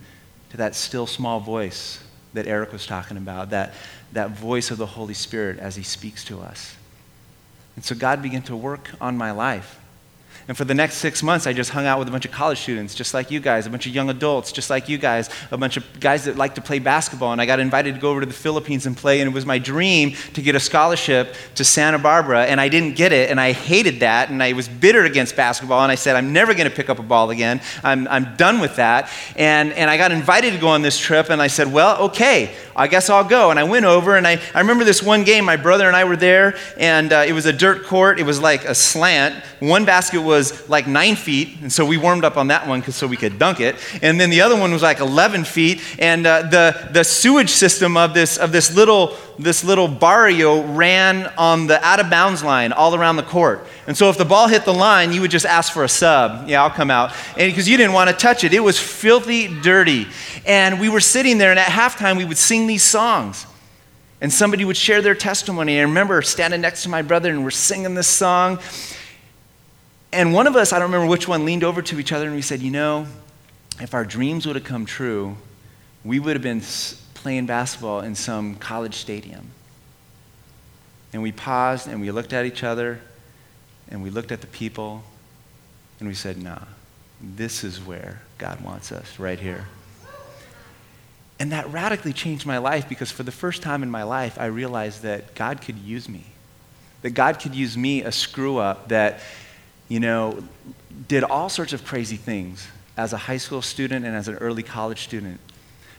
to 0.50 0.56
that 0.58 0.74
still 0.74 1.06
small 1.06 1.40
voice 1.40 1.98
that 2.34 2.46
Eric 2.46 2.72
was 2.72 2.86
talking 2.86 3.16
about, 3.16 3.50
that, 3.50 3.74
that 4.12 4.30
voice 4.30 4.70
of 4.70 4.78
the 4.78 4.86
Holy 4.86 5.14
Spirit 5.14 5.58
as 5.58 5.76
he 5.76 5.82
speaks 5.82 6.24
to 6.24 6.40
us. 6.40 6.76
And 7.80 7.84
so 7.86 7.94
God 7.94 8.20
began 8.20 8.42
to 8.42 8.54
work 8.54 8.90
on 9.00 9.16
my 9.16 9.30
life. 9.30 9.79
And 10.48 10.56
for 10.56 10.64
the 10.64 10.74
next 10.74 10.96
six 10.96 11.22
months, 11.22 11.46
I 11.46 11.52
just 11.52 11.70
hung 11.70 11.86
out 11.86 11.98
with 11.98 12.08
a 12.08 12.10
bunch 12.10 12.24
of 12.24 12.32
college 12.32 12.58
students, 12.58 12.94
just 12.94 13.14
like 13.14 13.30
you 13.30 13.40
guys, 13.40 13.66
a 13.66 13.70
bunch 13.70 13.86
of 13.86 13.94
young 13.94 14.10
adults, 14.10 14.52
just 14.52 14.70
like 14.70 14.88
you 14.88 14.98
guys, 14.98 15.30
a 15.50 15.56
bunch 15.56 15.76
of 15.76 16.00
guys 16.00 16.24
that 16.24 16.36
like 16.36 16.54
to 16.56 16.60
play 16.60 16.78
basketball. 16.78 17.32
And 17.32 17.40
I 17.40 17.46
got 17.46 17.60
invited 17.60 17.94
to 17.94 18.00
go 18.00 18.10
over 18.10 18.20
to 18.20 18.26
the 18.26 18.32
Philippines 18.32 18.86
and 18.86 18.96
play. 18.96 19.20
And 19.20 19.30
it 19.30 19.34
was 19.34 19.46
my 19.46 19.58
dream 19.58 20.12
to 20.34 20.42
get 20.42 20.54
a 20.54 20.60
scholarship 20.60 21.34
to 21.54 21.64
Santa 21.64 21.98
Barbara. 21.98 22.46
And 22.46 22.60
I 22.60 22.68
didn't 22.68 22.96
get 22.96 23.12
it. 23.12 23.30
And 23.30 23.40
I 23.40 23.52
hated 23.52 24.00
that. 24.00 24.30
And 24.30 24.42
I 24.42 24.52
was 24.52 24.68
bitter 24.68 25.04
against 25.04 25.36
basketball. 25.36 25.82
And 25.82 25.92
I 25.92 25.94
said, 25.94 26.16
I'm 26.16 26.32
never 26.32 26.54
going 26.54 26.68
to 26.68 26.74
pick 26.74 26.88
up 26.88 26.98
a 26.98 27.02
ball 27.02 27.30
again. 27.30 27.60
I'm, 27.84 28.08
I'm 28.08 28.36
done 28.36 28.60
with 28.60 28.76
that. 28.76 29.10
And, 29.36 29.72
and 29.72 29.90
I 29.90 29.96
got 29.96 30.12
invited 30.12 30.52
to 30.54 30.58
go 30.58 30.68
on 30.68 30.82
this 30.82 30.98
trip. 30.98 31.30
And 31.30 31.40
I 31.40 31.46
said, 31.46 31.72
Well, 31.72 32.02
okay, 32.04 32.54
I 32.74 32.88
guess 32.88 33.10
I'll 33.10 33.24
go. 33.24 33.50
And 33.50 33.58
I 33.58 33.64
went 33.64 33.84
over. 33.84 34.16
And 34.16 34.26
I, 34.26 34.40
I 34.54 34.60
remember 34.60 34.84
this 34.84 35.02
one 35.02 35.24
game, 35.24 35.44
my 35.44 35.56
brother 35.56 35.86
and 35.86 35.96
I 35.96 36.04
were 36.04 36.16
there. 36.16 36.56
And 36.76 37.12
uh, 37.12 37.24
it 37.26 37.32
was 37.32 37.46
a 37.46 37.52
dirt 37.52 37.84
court, 37.84 38.18
it 38.18 38.24
was 38.24 38.40
like 38.40 38.64
a 38.64 38.74
slant. 38.74 39.44
One 39.60 39.84
basket 39.84 40.22
was 40.30 40.68
like 40.68 40.86
nine 40.86 41.16
feet, 41.16 41.58
and 41.60 41.70
so 41.70 41.84
we 41.84 41.98
warmed 41.98 42.24
up 42.24 42.36
on 42.36 42.48
that 42.48 42.66
one 42.66 42.82
so 42.84 43.06
we 43.06 43.16
could 43.16 43.38
dunk 43.38 43.60
it. 43.60 43.76
And 44.00 44.18
then 44.18 44.30
the 44.30 44.40
other 44.40 44.58
one 44.58 44.72
was 44.72 44.82
like 44.82 45.00
11 45.00 45.44
feet, 45.44 45.82
and 45.98 46.26
uh, 46.26 46.42
the, 46.42 46.88
the 46.92 47.04
sewage 47.04 47.50
system 47.50 47.96
of 47.96 48.14
this, 48.14 48.38
of 48.38 48.52
this 48.52 48.74
little, 48.74 49.16
this 49.38 49.64
little 49.64 49.88
barrio 49.88 50.62
ran 50.62 51.26
on 51.36 51.66
the 51.66 51.84
out 51.84 52.00
of 52.00 52.08
bounds 52.08 52.42
line 52.42 52.72
all 52.72 52.94
around 52.94 53.16
the 53.16 53.22
court. 53.22 53.66
And 53.86 53.96
so 53.96 54.08
if 54.08 54.16
the 54.16 54.24
ball 54.24 54.48
hit 54.48 54.64
the 54.64 54.72
line, 54.72 55.12
you 55.12 55.20
would 55.20 55.30
just 55.30 55.46
ask 55.46 55.72
for 55.72 55.84
a 55.84 55.88
sub. 55.88 56.48
Yeah, 56.48 56.62
I'll 56.62 56.70
come 56.70 56.90
out. 56.90 57.12
And 57.36 57.50
because 57.50 57.68
you 57.68 57.76
didn't 57.76 57.92
want 57.92 58.08
to 58.08 58.16
touch 58.16 58.44
it, 58.44 58.54
it 58.54 58.60
was 58.60 58.78
filthy 58.78 59.48
dirty. 59.60 60.06
And 60.46 60.80
we 60.80 60.88
were 60.88 61.00
sitting 61.00 61.38
there, 61.38 61.50
and 61.50 61.58
at 61.58 61.66
halftime, 61.66 62.16
we 62.16 62.24
would 62.24 62.38
sing 62.38 62.66
these 62.66 62.84
songs 62.84 63.46
and 64.20 64.32
somebody 64.32 64.64
would 64.64 64.76
share 64.76 65.02
their 65.02 65.14
testimony. 65.14 65.78
I 65.78 65.82
remember 65.82 66.20
standing 66.22 66.60
next 66.60 66.82
to 66.82 66.88
my 66.88 67.02
brother 67.02 67.30
and 67.30 67.42
we're 67.42 67.50
singing 67.50 67.94
this 67.94 68.06
song, 68.06 68.58
and 70.12 70.32
one 70.32 70.46
of 70.46 70.56
us, 70.56 70.72
I 70.72 70.78
don't 70.78 70.90
remember 70.90 71.08
which 71.08 71.28
one, 71.28 71.44
leaned 71.44 71.64
over 71.64 71.82
to 71.82 71.98
each 71.98 72.12
other 72.12 72.26
and 72.26 72.34
we 72.34 72.42
said, 72.42 72.60
You 72.60 72.70
know, 72.70 73.06
if 73.80 73.94
our 73.94 74.04
dreams 74.04 74.46
would 74.46 74.56
have 74.56 74.64
come 74.64 74.86
true, 74.86 75.36
we 76.04 76.18
would 76.18 76.34
have 76.34 76.42
been 76.42 76.62
playing 77.14 77.46
basketball 77.46 78.00
in 78.00 78.14
some 78.14 78.56
college 78.56 78.94
stadium. 78.94 79.50
And 81.12 81.22
we 81.22 81.32
paused 81.32 81.88
and 81.88 82.00
we 82.00 82.10
looked 82.10 82.32
at 82.32 82.44
each 82.44 82.62
other 82.64 83.00
and 83.88 84.02
we 84.02 84.10
looked 84.10 84.32
at 84.32 84.40
the 84.40 84.46
people 84.46 85.02
and 85.98 86.08
we 86.08 86.14
said, 86.14 86.42
Nah, 86.42 86.64
this 87.20 87.62
is 87.62 87.80
where 87.80 88.22
God 88.38 88.60
wants 88.62 88.92
us, 88.92 89.18
right 89.18 89.38
here. 89.38 89.66
And 91.38 91.52
that 91.52 91.70
radically 91.72 92.12
changed 92.12 92.44
my 92.44 92.58
life 92.58 92.88
because 92.88 93.10
for 93.10 93.22
the 93.22 93.32
first 93.32 93.62
time 93.62 93.82
in 93.82 93.90
my 93.90 94.02
life, 94.02 94.38
I 94.38 94.46
realized 94.46 95.02
that 95.02 95.34
God 95.34 95.62
could 95.62 95.78
use 95.78 96.08
me. 96.08 96.24
That 97.00 97.10
God 97.10 97.40
could 97.40 97.54
use 97.54 97.78
me, 97.78 98.02
a 98.02 98.12
screw 98.12 98.58
up, 98.58 98.88
that 98.88 99.20
you 99.90 99.98
know, 99.98 100.42
did 101.08 101.24
all 101.24 101.48
sorts 101.48 101.72
of 101.72 101.84
crazy 101.84 102.16
things 102.16 102.66
as 102.96 103.12
a 103.12 103.16
high 103.16 103.36
school 103.36 103.60
student 103.60 104.06
and 104.06 104.14
as 104.14 104.28
an 104.28 104.36
early 104.36 104.62
college 104.62 105.02
student. 105.02 105.40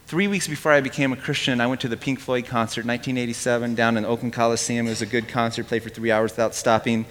Three 0.07 0.27
weeks 0.27 0.47
before 0.47 0.71
I 0.71 0.79
became 0.79 1.11
a 1.11 1.17
Christian, 1.17 1.59
I 1.59 1.67
went 1.67 1.81
to 1.81 1.89
the 1.89 1.97
Pink 1.97 2.19
Floyd 2.19 2.45
concert, 2.45 2.85
1987, 2.85 3.75
down 3.75 3.97
in 3.97 4.05
Oakland 4.05 4.33
Coliseum. 4.33 4.87
It 4.87 4.91
was 4.91 5.01
a 5.01 5.05
good 5.05 5.27
concert, 5.27 5.67
played 5.67 5.83
for 5.83 5.89
three 5.89 6.09
hours 6.09 6.31
without 6.31 6.55
stopping. 6.55 7.05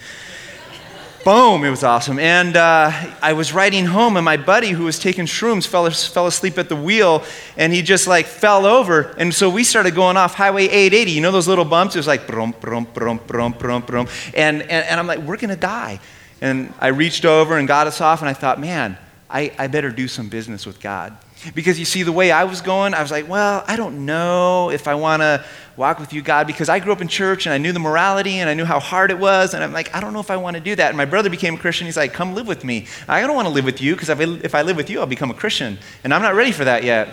Boom, 1.23 1.65
it 1.65 1.71
was 1.71 1.85
awesome. 1.85 2.19
And 2.19 2.57
uh, 2.57 2.91
I 3.21 3.35
was 3.35 3.53
riding 3.53 3.85
home, 3.85 4.17
and 4.17 4.25
my 4.25 4.39
buddy 4.39 4.71
who 4.71 4.85
was 4.85 4.99
taking 4.99 5.27
shrooms 5.27 5.67
fell, 5.67 5.89
fell 5.91 6.27
asleep 6.27 6.57
at 6.57 6.71
the 6.71 6.77
wheel, 6.77 7.25
and 7.59 7.75
he 7.75 7.83
just 7.83 8.07
like 8.07 8.25
fell 8.25 8.65
over. 8.65 9.15
And 9.19 9.35
so 9.35 9.51
we 9.51 9.65
started 9.65 9.95
going 9.95 10.17
off 10.17 10.35
Highway 10.35 10.65
880. 10.65 11.11
You 11.11 11.21
know 11.21 11.31
those 11.31 11.47
little 11.47 11.67
bumps? 11.67 11.95
It 11.95 11.99
was 11.99 12.07
like 12.07 12.27
brum, 12.27 12.55
brum, 12.59 12.87
brum, 12.95 13.21
brum, 13.27 13.53
brum, 13.53 13.83
brum. 13.83 14.09
And, 14.33 14.63
and, 14.63 14.71
and 14.71 14.99
I'm 14.99 15.07
like, 15.07 15.19
we're 15.19 15.37
going 15.37 15.51
to 15.51 15.61
die. 15.61 16.01
And 16.41 16.73
I 16.79 16.89
reached 16.89 17.25
over 17.25 17.57
and 17.57 17.69
got 17.69 17.87
us 17.87 18.01
off, 18.01 18.21
and 18.21 18.29
I 18.29 18.33
thought, 18.33 18.61
man, 18.61 18.97
I, 19.29 19.53
I 19.59 19.67
better 19.69 19.91
do 19.91 20.09
some 20.09 20.29
business 20.29 20.67
with 20.67 20.81
God. 20.81 21.17
Because 21.55 21.79
you 21.79 21.85
see, 21.85 22.03
the 22.03 22.13
way 22.13 22.31
I 22.31 22.45
was 22.45 22.61
going, 22.61 22.93
I 22.93 23.01
was 23.01 23.11
like, 23.11 23.29
well, 23.29 23.65
I 23.67 23.77
don't 23.77 24.05
know 24.05 24.71
if 24.71 24.87
I 24.87 24.95
want 24.95 25.23
to 25.23 25.45
walk 25.77 25.99
with 25.99 26.13
you, 26.13 26.21
God, 26.21 26.47
because 26.47 26.69
I 26.69 26.81
grew 26.81 26.93
up 26.93 27.01
in 27.01 27.09
church 27.09 27.47
and 27.47 27.55
I 27.55 27.59
knew 27.59 27.73
the 27.73 27.79
morality 27.79 28.41
and 28.41 28.51
I 28.51 28.55
knew 28.55 28.67
how 28.67 28.79
hard 28.79 29.11
it 29.11 29.19
was. 29.19 29.55
And 29.55 29.65
I'm 29.65 29.73
like, 29.73 29.95
I 29.95 30.01
don't 30.01 30.13
know 30.13 30.21
if 30.21 30.31
I 30.31 30.37
want 30.37 30.57
to 30.57 30.61
do 30.61 30.77
that. 30.77 30.89
And 30.89 30.99
my 30.99 31.07
brother 31.07 31.31
became 31.31 31.55
a 31.55 31.59
Christian. 31.59 31.87
He's 31.87 31.97
like, 31.97 32.13
come 32.13 32.35
live 32.35 32.47
with 32.47 32.63
me. 32.63 32.87
I 33.09 33.23
don't 33.23 33.35
want 33.35 33.49
to 33.49 33.55
live 33.55 33.65
with 33.65 33.81
you 33.81 33.95
because 33.95 34.11
if, 34.11 34.55
I 34.55 34.63
live 34.63 34.77
with 34.77 34.91
you, 34.91 35.01
I'll 35.01 35.07
become 35.07 35.31
a 35.31 35.35
Christian. 35.35 35.79
And 36.05 36.13
I'm 36.13 36.21
not 36.21 36.35
ready 36.35 36.53
for 36.53 36.65
that 36.65 36.85
yet. 36.85 37.09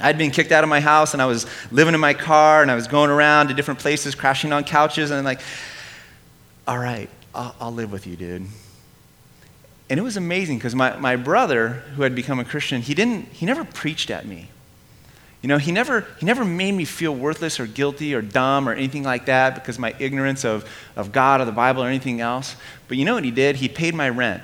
I'd 0.00 0.18
been 0.18 0.32
kicked 0.32 0.50
out 0.50 0.64
of 0.64 0.70
my 0.70 0.80
house 0.80 1.12
and 1.12 1.22
I 1.22 1.26
was 1.26 1.46
living 1.70 1.94
in 1.94 2.00
my 2.00 2.14
car 2.14 2.62
and 2.62 2.70
I 2.70 2.74
was 2.74 2.88
going 2.88 3.10
around 3.10 3.48
to 3.48 3.54
different 3.54 3.78
places, 3.78 4.16
crashing 4.16 4.52
on 4.52 4.64
couches. 4.64 5.12
And 5.12 5.18
I'm 5.18 5.24
like, 5.24 5.40
all 6.66 6.78
right, 6.78 7.08
I'll, 7.34 7.54
I'll 7.60 7.72
live 7.72 7.92
with 7.92 8.06
you, 8.06 8.16
dude. 8.16 8.46
And 9.90 10.00
it 10.00 10.02
was 10.02 10.16
amazing 10.16 10.58
because 10.58 10.74
my, 10.74 10.96
my 10.96 11.16
brother, 11.16 11.68
who 11.96 12.02
had 12.02 12.14
become 12.14 12.38
a 12.38 12.44
Christian, 12.44 12.80
he, 12.80 12.94
didn't, 12.94 13.28
he 13.28 13.44
never 13.44 13.64
preached 13.64 14.10
at 14.10 14.26
me. 14.26 14.48
You 15.42 15.48
know, 15.48 15.58
he 15.58 15.72
never, 15.72 16.06
he 16.20 16.24
never 16.24 16.44
made 16.44 16.72
me 16.72 16.84
feel 16.84 17.14
worthless 17.14 17.58
or 17.58 17.66
guilty 17.66 18.14
or 18.14 18.22
dumb 18.22 18.68
or 18.68 18.72
anything 18.72 19.02
like 19.02 19.26
that 19.26 19.56
because 19.56 19.78
my 19.78 19.94
ignorance 19.98 20.44
of, 20.44 20.68
of 20.94 21.10
God 21.10 21.40
or 21.40 21.44
the 21.44 21.52
Bible 21.52 21.82
or 21.82 21.88
anything 21.88 22.20
else. 22.20 22.54
But 22.86 22.96
you 22.96 23.04
know 23.04 23.14
what 23.14 23.24
he 23.24 23.32
did? 23.32 23.56
He 23.56 23.68
paid 23.68 23.94
my 23.94 24.08
rent. 24.08 24.42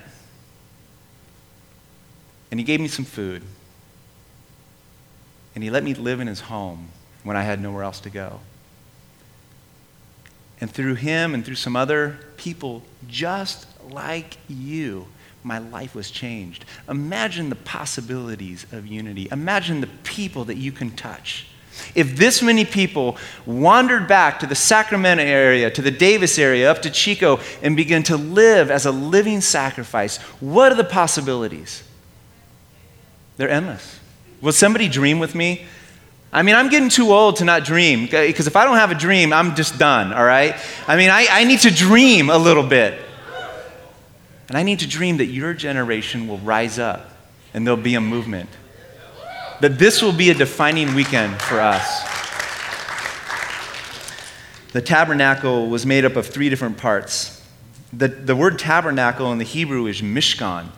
And 2.50 2.58
he 2.58 2.64
gave 2.64 2.80
me 2.80 2.88
some 2.88 3.04
food. 3.04 3.42
And 5.54 5.62
he 5.62 5.70
let 5.70 5.84
me 5.84 5.94
live 5.94 6.18
in 6.18 6.26
his 6.26 6.40
home 6.40 6.88
when 7.22 7.36
I 7.36 7.42
had 7.42 7.60
nowhere 7.60 7.84
else 7.84 8.00
to 8.00 8.10
go. 8.10 8.40
And 10.60 10.70
through 10.70 10.94
him 10.94 11.34
and 11.34 11.44
through 11.44 11.54
some 11.54 11.76
other 11.76 12.18
people 12.36 12.82
just 13.06 13.66
like 13.90 14.38
you, 14.48 15.06
my 15.44 15.58
life 15.58 15.94
was 15.94 16.10
changed. 16.10 16.64
Imagine 16.88 17.48
the 17.48 17.56
possibilities 17.56 18.66
of 18.72 18.86
unity. 18.86 19.28
Imagine 19.30 19.80
the 19.80 19.88
people 20.04 20.44
that 20.46 20.56
you 20.56 20.72
can 20.72 20.90
touch. 20.90 21.46
If 21.94 22.16
this 22.16 22.42
many 22.42 22.64
people 22.64 23.16
wandered 23.46 24.08
back 24.08 24.40
to 24.40 24.46
the 24.46 24.54
Sacramento 24.54 25.22
area, 25.22 25.70
to 25.70 25.80
the 25.80 25.92
Davis 25.92 26.38
area, 26.38 26.70
up 26.70 26.82
to 26.82 26.90
Chico, 26.90 27.38
and 27.62 27.76
began 27.76 28.02
to 28.04 28.16
live 28.16 28.70
as 28.70 28.84
a 28.84 28.90
living 28.90 29.40
sacrifice, 29.40 30.16
what 30.40 30.72
are 30.72 30.74
the 30.74 30.84
possibilities? 30.84 31.84
They're 33.36 33.48
endless. 33.48 34.00
Will 34.40 34.52
somebody 34.52 34.88
dream 34.88 35.20
with 35.20 35.34
me? 35.34 35.66
I 36.32 36.42
mean, 36.42 36.54
I'm 36.56 36.68
getting 36.68 36.90
too 36.90 37.12
old 37.12 37.36
to 37.36 37.44
not 37.44 37.64
dream, 37.64 38.04
because 38.04 38.46
if 38.46 38.54
I 38.54 38.64
don't 38.64 38.76
have 38.76 38.90
a 38.90 38.94
dream, 38.94 39.32
I'm 39.32 39.56
just 39.56 39.78
done, 39.78 40.12
all 40.12 40.24
right? 40.24 40.54
I 40.86 40.96
mean, 40.96 41.08
I, 41.08 41.26
I 41.30 41.44
need 41.44 41.60
to 41.60 41.70
dream 41.70 42.28
a 42.28 42.36
little 42.36 42.62
bit. 42.62 43.00
And 44.48 44.56
I 44.56 44.62
need 44.62 44.80
to 44.80 44.86
dream 44.86 45.18
that 45.18 45.26
your 45.26 45.54
generation 45.54 46.26
will 46.28 46.38
rise 46.38 46.78
up 46.78 47.10
and 47.54 47.66
there'll 47.66 47.80
be 47.80 47.94
a 47.94 48.00
movement. 48.00 48.48
That 49.60 49.78
this 49.78 50.02
will 50.02 50.12
be 50.12 50.30
a 50.30 50.34
defining 50.34 50.94
weekend 50.94 51.40
for 51.40 51.60
us. 51.60 52.06
the 54.72 54.82
tabernacle 54.82 55.68
was 55.68 55.86
made 55.86 56.04
up 56.04 56.16
of 56.16 56.26
three 56.26 56.48
different 56.48 56.76
parts. 56.76 57.42
The, 57.92 58.08
the 58.08 58.36
word 58.36 58.58
tabernacle 58.58 59.32
in 59.32 59.38
the 59.38 59.44
Hebrew 59.44 59.86
is 59.86 60.02
mishkan, 60.02 60.68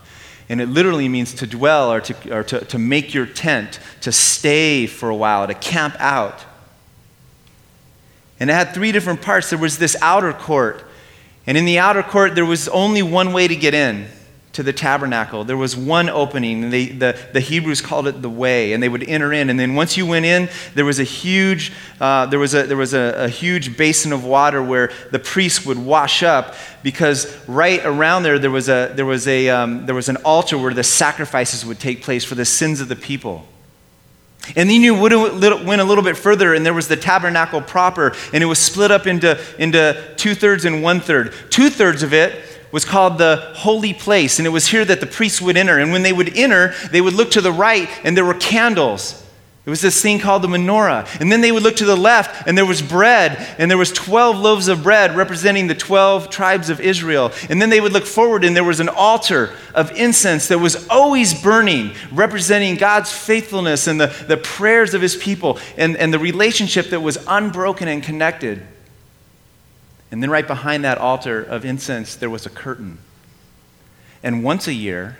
and 0.51 0.59
it 0.59 0.67
literally 0.67 1.07
means 1.07 1.33
to 1.35 1.47
dwell 1.47 1.93
or, 1.93 2.01
to, 2.01 2.37
or 2.37 2.43
to, 2.43 2.65
to 2.65 2.77
make 2.77 3.13
your 3.13 3.25
tent, 3.25 3.79
to 4.01 4.11
stay 4.11 4.85
for 4.85 5.07
a 5.07 5.15
while, 5.15 5.47
to 5.47 5.53
camp 5.53 5.95
out. 5.97 6.43
And 8.37 8.49
it 8.49 8.53
had 8.53 8.73
three 8.73 8.91
different 8.91 9.21
parts. 9.21 9.49
There 9.49 9.57
was 9.57 9.77
this 9.77 9.95
outer 10.01 10.33
court, 10.33 10.83
and 11.47 11.57
in 11.57 11.63
the 11.63 11.79
outer 11.79 12.03
court, 12.03 12.35
there 12.35 12.45
was 12.45 12.67
only 12.67 13.01
one 13.01 13.31
way 13.31 13.47
to 13.47 13.55
get 13.55 13.73
in 13.73 14.09
to 14.53 14.63
the 14.63 14.73
tabernacle. 14.73 15.45
There 15.45 15.55
was 15.55 15.77
one 15.77 16.09
opening, 16.09 16.65
and 16.65 16.73
they, 16.73 16.87
the, 16.87 17.17
the 17.31 17.39
Hebrews 17.39 17.81
called 17.81 18.07
it 18.07 18.21
the 18.21 18.29
way, 18.29 18.73
and 18.73 18.83
they 18.83 18.89
would 18.89 19.03
enter 19.03 19.31
in. 19.31 19.49
And 19.49 19.59
then 19.59 19.75
once 19.75 19.95
you 19.95 20.05
went 20.05 20.25
in, 20.25 20.49
there 20.75 20.83
was 20.83 20.99
a 20.99 21.05
huge, 21.05 21.71
uh, 22.01 22.25
there 22.25 22.39
was, 22.39 22.53
a, 22.53 22.63
there 22.63 22.77
was 22.77 22.93
a, 22.93 23.13
a 23.17 23.29
huge 23.29 23.77
basin 23.77 24.11
of 24.11 24.25
water 24.25 24.61
where 24.61 24.91
the 25.11 25.19
priests 25.19 25.65
would 25.65 25.79
wash 25.79 26.21
up 26.21 26.55
because 26.83 27.33
right 27.47 27.83
around 27.85 28.23
there, 28.23 28.39
there 28.39 28.51
was, 28.51 28.67
a, 28.67 28.91
there, 28.93 29.05
was 29.05 29.25
a, 29.27 29.47
um, 29.49 29.85
there 29.85 29.95
was 29.95 30.09
an 30.09 30.17
altar 30.17 30.57
where 30.57 30.73
the 30.73 30.83
sacrifices 30.83 31.65
would 31.65 31.79
take 31.79 32.03
place 32.03 32.25
for 32.25 32.35
the 32.35 32.45
sins 32.45 32.81
of 32.81 32.89
the 32.89 32.95
people. 32.95 33.47
And 34.55 34.69
then 34.69 34.81
you 34.81 34.99
went 34.99 35.13
a 35.13 35.83
little 35.83 36.03
bit 36.03 36.17
further, 36.17 36.53
and 36.55 36.65
there 36.65 36.73
was 36.73 36.87
the 36.87 36.97
tabernacle 36.97 37.61
proper, 37.61 38.13
and 38.33 38.43
it 38.43 38.47
was 38.47 38.59
split 38.59 38.91
up 38.91 39.05
into, 39.05 39.39
into 39.59 40.13
two 40.17 40.33
thirds 40.33 40.65
and 40.65 40.81
one 40.81 40.99
third. 40.99 41.33
Two 41.51 41.69
thirds 41.69 42.03
of 42.03 42.11
it 42.13 42.50
was 42.71 42.85
called 42.85 43.17
the 43.17 43.51
holy 43.55 43.93
place, 43.93 44.39
and 44.39 44.45
it 44.45 44.51
was 44.51 44.67
here 44.67 44.85
that 44.85 44.99
the 44.99 45.07
priests 45.07 45.41
would 45.41 45.57
enter. 45.57 45.77
And 45.77 45.91
when 45.91 46.03
they 46.03 46.13
would 46.13 46.37
enter, 46.37 46.73
they 46.91 47.01
would 47.01 47.13
look 47.13 47.31
to 47.31 47.41
the 47.41 47.51
right, 47.51 47.89
and 48.03 48.15
there 48.15 48.25
were 48.25 48.33
candles. 48.33 49.21
It 49.63 49.69
was 49.69 49.81
this 49.81 50.01
thing 50.01 50.17
called 50.17 50.41
the 50.41 50.47
menorah. 50.47 51.07
And 51.21 51.31
then 51.31 51.41
they 51.41 51.51
would 51.51 51.61
look 51.61 51.75
to 51.75 51.85
the 51.85 51.95
left, 51.95 52.47
and 52.47 52.57
there 52.57 52.65
was 52.65 52.81
bread, 52.81 53.37
and 53.59 53.69
there 53.69 53.77
was 53.77 53.91
12 53.91 54.37
loaves 54.37 54.67
of 54.67 54.81
bread 54.81 55.15
representing 55.15 55.67
the 55.67 55.75
12 55.75 56.31
tribes 56.31 56.71
of 56.71 56.81
Israel. 56.81 57.31
And 57.47 57.61
then 57.61 57.69
they 57.69 57.79
would 57.79 57.93
look 57.93 58.07
forward, 58.07 58.43
and 58.43 58.55
there 58.55 58.63
was 58.63 58.79
an 58.79 58.89
altar 58.89 59.53
of 59.75 59.91
incense 59.91 60.47
that 60.47 60.57
was 60.57 60.87
always 60.87 61.39
burning, 61.39 61.91
representing 62.11 62.75
God's 62.75 63.11
faithfulness 63.11 63.85
and 63.85 64.01
the, 64.01 64.07
the 64.27 64.37
prayers 64.37 64.95
of 64.95 65.01
his 65.01 65.15
people, 65.15 65.59
and, 65.77 65.95
and 65.95 66.11
the 66.11 66.19
relationship 66.19 66.87
that 66.87 67.01
was 67.01 67.19
unbroken 67.27 67.87
and 67.87 68.01
connected. 68.01 68.65
And 70.11 70.21
then 70.21 70.29
right 70.29 70.45
behind 70.45 70.83
that 70.83 70.97
altar 70.97 71.41
of 71.41 71.63
incense, 71.63 72.15
there 72.15 72.29
was 72.29 72.45
a 72.45 72.49
curtain. 72.49 72.97
And 74.21 74.43
once 74.43 74.67
a 74.67 74.73
year, 74.73 75.17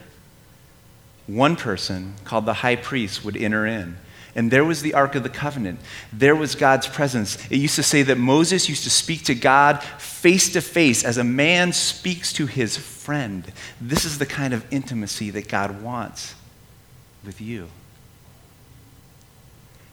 one 1.28 1.56
person 1.56 2.16
called 2.26 2.46
the 2.46 2.54
high 2.54 2.76
priest 2.76 3.24
would 3.24 3.38
enter 3.38 3.66
in. 3.66 3.98
And 4.36 4.50
there 4.50 4.64
was 4.64 4.82
the 4.82 4.94
Ark 4.94 5.16
of 5.16 5.24
the 5.24 5.30
Covenant. 5.30 5.80
There 6.14 6.36
was 6.36 6.56
God's 6.56 6.88
presence. 6.88 7.38
It 7.50 7.58
used 7.58 7.76
to 7.76 7.84
say 7.84 8.04
that 8.04 8.18
Moses 8.18 8.70
used 8.70 8.84
to 8.84 8.90
speak 8.90 9.26
to 9.26 9.36
God 9.36 9.84
face 9.84 10.54
to 10.54 10.62
face 10.62 11.04
as 11.04 11.18
a 11.18 11.24
man 11.24 11.74
speaks 11.74 12.32
to 12.34 12.46
his 12.46 12.78
friend. 12.78 13.52
This 13.82 14.06
is 14.06 14.20
the 14.20 14.26
kind 14.26 14.54
of 14.54 14.66
intimacy 14.72 15.32
that 15.32 15.50
God 15.50 15.82
wants 15.82 16.36
with 17.26 17.42
you. 17.42 17.68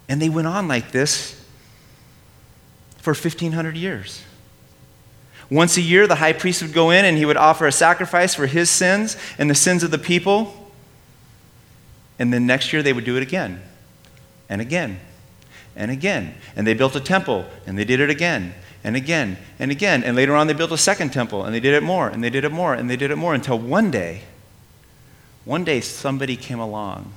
And 0.08 0.22
they 0.22 0.28
went 0.28 0.46
on 0.46 0.68
like 0.68 0.92
this 0.92 1.34
for 2.98 3.12
1,500 3.12 3.76
years. 3.76 4.22
Once 5.50 5.78
a 5.78 5.80
year, 5.80 6.06
the 6.06 6.16
high 6.16 6.32
priest 6.32 6.62
would 6.62 6.72
go 6.72 6.90
in 6.90 7.04
and 7.04 7.16
he 7.16 7.24
would 7.24 7.36
offer 7.36 7.66
a 7.66 7.72
sacrifice 7.72 8.34
for 8.34 8.46
his 8.46 8.68
sins 8.68 9.16
and 9.38 9.48
the 9.48 9.54
sins 9.54 9.82
of 9.82 9.90
the 9.90 9.98
people. 9.98 10.70
And 12.18 12.32
then 12.32 12.46
next 12.46 12.72
year, 12.72 12.82
they 12.82 12.92
would 12.92 13.04
do 13.04 13.16
it 13.16 13.22
again 13.22 13.62
and 14.48 14.60
again 14.60 15.00
and 15.74 15.90
again. 15.90 16.34
And 16.54 16.66
they 16.66 16.74
built 16.74 16.94
a 16.96 17.00
temple 17.00 17.46
and 17.66 17.78
they 17.78 17.84
did 17.84 18.00
it 18.00 18.10
again 18.10 18.54
and 18.84 18.94
again 18.94 19.38
and 19.58 19.70
again. 19.70 20.04
And 20.04 20.14
later 20.16 20.34
on, 20.34 20.48
they 20.48 20.52
built 20.52 20.72
a 20.72 20.78
second 20.78 21.12
temple 21.12 21.44
and 21.44 21.54
they 21.54 21.60
did 21.60 21.72
it 21.72 21.82
more 21.82 22.08
and 22.08 22.22
they 22.22 22.30
did 22.30 22.44
it 22.44 22.52
more 22.52 22.74
and 22.74 22.90
they 22.90 22.96
did 22.96 23.10
it 23.10 23.16
more 23.16 23.32
until 23.32 23.58
one 23.58 23.90
day, 23.90 24.22
one 25.46 25.64
day 25.64 25.80
somebody 25.80 26.36
came 26.36 26.58
along. 26.58 27.12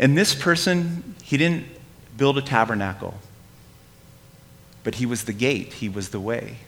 And 0.00 0.18
this 0.18 0.34
person, 0.34 1.14
he 1.22 1.36
didn't 1.36 1.66
build 2.16 2.38
a 2.38 2.42
tabernacle 2.42 3.14
but 4.86 4.94
he 4.94 5.04
was 5.04 5.24
the 5.24 5.32
gate, 5.32 5.72
he 5.72 5.88
was 5.88 6.10
the 6.10 6.20
way. 6.20 6.58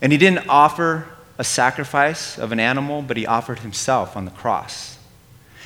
And 0.00 0.10
he 0.12 0.16
didn't 0.16 0.48
offer 0.48 1.06
a 1.36 1.44
sacrifice 1.44 2.38
of 2.38 2.52
an 2.52 2.58
animal, 2.58 3.02
but 3.02 3.18
he 3.18 3.26
offered 3.26 3.58
himself 3.58 4.16
on 4.16 4.24
the 4.24 4.30
cross. 4.30 4.96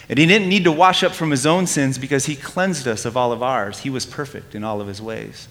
And 0.08 0.18
he 0.18 0.26
didn't 0.26 0.48
need 0.48 0.64
to 0.64 0.72
wash 0.72 1.04
up 1.04 1.12
from 1.12 1.30
his 1.30 1.46
own 1.46 1.68
sins 1.68 1.98
because 1.98 2.26
he 2.26 2.34
cleansed 2.34 2.88
us 2.88 3.04
of 3.04 3.16
all 3.16 3.30
of 3.30 3.44
ours. 3.44 3.78
He 3.78 3.90
was 3.90 4.06
perfect 4.06 4.56
in 4.56 4.64
all 4.64 4.80
of 4.80 4.88
his 4.88 5.00
ways. 5.00 5.46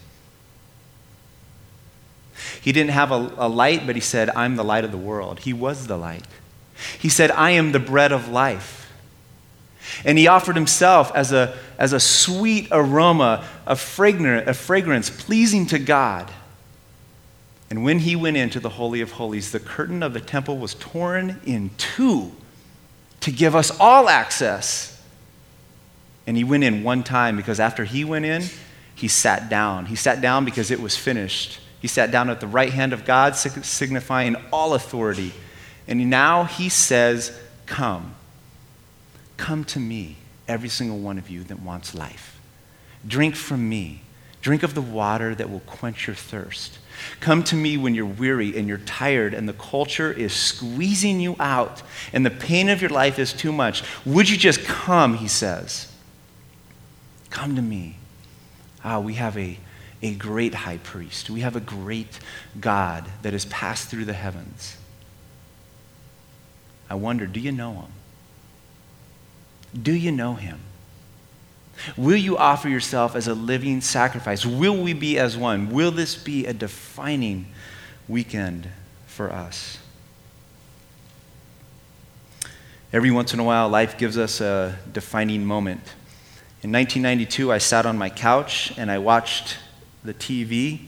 He 2.60 2.70
didn't 2.70 2.90
have 2.90 3.10
a, 3.10 3.32
a, 3.38 3.48
light, 3.48 3.86
but 3.86 3.94
he 3.94 4.02
said, 4.02 4.28
I'm 4.36 4.56
the 4.56 4.64
light 4.64 4.84
of 4.84 4.90
the 4.90 4.98
world. 4.98 5.40
He 5.40 5.54
was 5.54 5.86
the 5.86 5.96
light. 5.96 6.26
He 6.98 7.08
said, 7.08 7.30
I 7.30 7.52
am 7.52 7.72
the 7.72 7.80
bread 7.80 8.12
of 8.12 8.28
life. 8.28 8.87
And 10.04 10.18
he 10.18 10.26
offered 10.26 10.56
himself 10.56 11.12
as 11.14 11.32
a, 11.32 11.56
as 11.78 11.92
a 11.92 12.00
sweet 12.00 12.68
aroma, 12.70 13.46
a 13.66 13.76
fragrance, 13.76 14.48
a 14.48 14.54
fragrance 14.54 15.10
pleasing 15.10 15.66
to 15.66 15.78
God. 15.78 16.30
And 17.70 17.84
when 17.84 17.98
he 17.98 18.16
went 18.16 18.36
into 18.36 18.60
the 18.60 18.70
Holy 18.70 19.00
of 19.00 19.12
Holies, 19.12 19.52
the 19.52 19.60
curtain 19.60 20.02
of 20.02 20.14
the 20.14 20.20
temple 20.20 20.58
was 20.58 20.74
torn 20.74 21.40
in 21.44 21.70
two 21.76 22.32
to 23.20 23.30
give 23.30 23.54
us 23.54 23.70
all 23.78 24.08
access. 24.08 25.02
And 26.26 26.36
he 26.36 26.44
went 26.44 26.64
in 26.64 26.82
one 26.82 27.02
time 27.02 27.36
because 27.36 27.60
after 27.60 27.84
he 27.84 28.04
went 28.04 28.24
in, 28.24 28.42
he 28.94 29.08
sat 29.08 29.48
down. 29.48 29.86
He 29.86 29.96
sat 29.96 30.20
down 30.20 30.44
because 30.44 30.70
it 30.70 30.80
was 30.80 30.96
finished. 30.96 31.60
He 31.80 31.88
sat 31.88 32.10
down 32.10 32.30
at 32.30 32.40
the 32.40 32.46
right 32.46 32.72
hand 32.72 32.92
of 32.92 33.04
God, 33.04 33.36
signifying 33.36 34.36
all 34.52 34.74
authority. 34.74 35.32
And 35.86 36.10
now 36.10 36.44
he 36.44 36.68
says, 36.68 37.38
Come. 37.66 38.14
Come 39.38 39.64
to 39.64 39.80
me, 39.80 40.18
every 40.46 40.68
single 40.68 40.98
one 40.98 41.16
of 41.16 41.30
you 41.30 41.42
that 41.44 41.60
wants 41.60 41.94
life. 41.94 42.38
Drink 43.06 43.34
from 43.34 43.66
me. 43.66 44.02
Drink 44.42 44.62
of 44.62 44.74
the 44.74 44.82
water 44.82 45.34
that 45.34 45.50
will 45.50 45.60
quench 45.60 46.06
your 46.06 46.16
thirst. 46.16 46.78
Come 47.20 47.42
to 47.44 47.56
me 47.56 47.76
when 47.76 47.94
you're 47.94 48.06
weary 48.06 48.56
and 48.56 48.68
you're 48.68 48.78
tired 48.78 49.34
and 49.34 49.48
the 49.48 49.52
culture 49.52 50.12
is 50.12 50.32
squeezing 50.32 51.20
you 51.20 51.34
out 51.40 51.82
and 52.12 52.26
the 52.26 52.30
pain 52.30 52.68
of 52.68 52.80
your 52.80 52.90
life 52.90 53.18
is 53.18 53.32
too 53.32 53.52
much. 53.52 53.82
Would 54.04 54.28
you 54.28 54.36
just 54.36 54.64
come, 54.64 55.14
he 55.14 55.28
says? 55.28 55.92
Come 57.30 57.56
to 57.56 57.62
me. 57.62 57.96
Ah, 58.84 59.00
we 59.00 59.14
have 59.14 59.36
a, 59.36 59.58
a 60.02 60.14
great 60.14 60.54
high 60.54 60.78
priest. 60.78 61.30
We 61.30 61.40
have 61.40 61.56
a 61.56 61.60
great 61.60 62.18
God 62.60 63.06
that 63.22 63.32
has 63.32 63.44
passed 63.46 63.88
through 63.88 64.04
the 64.04 64.12
heavens. 64.12 64.76
I 66.90 66.94
wonder, 66.94 67.26
do 67.26 67.40
you 67.40 67.52
know 67.52 67.72
him? 67.74 67.92
Do 69.74 69.92
you 69.92 70.12
know 70.12 70.34
him? 70.34 70.60
Will 71.96 72.16
you 72.16 72.36
offer 72.36 72.68
yourself 72.68 73.14
as 73.14 73.28
a 73.28 73.34
living 73.34 73.80
sacrifice? 73.80 74.44
Will 74.44 74.76
we 74.76 74.92
be 74.92 75.18
as 75.18 75.36
one? 75.36 75.70
Will 75.70 75.90
this 75.90 76.16
be 76.16 76.46
a 76.46 76.52
defining 76.52 77.46
weekend 78.08 78.68
for 79.06 79.32
us? 79.32 79.78
Every 82.92 83.10
once 83.10 83.34
in 83.34 83.40
a 83.40 83.44
while, 83.44 83.68
life 83.68 83.98
gives 83.98 84.16
us 84.16 84.40
a 84.40 84.78
defining 84.92 85.44
moment. 85.44 85.82
In 86.62 86.72
1992, 86.72 87.52
I 87.52 87.58
sat 87.58 87.86
on 87.86 87.98
my 87.98 88.08
couch 88.08 88.72
and 88.78 88.90
I 88.90 88.98
watched 88.98 89.58
the 90.02 90.14
TV 90.14 90.80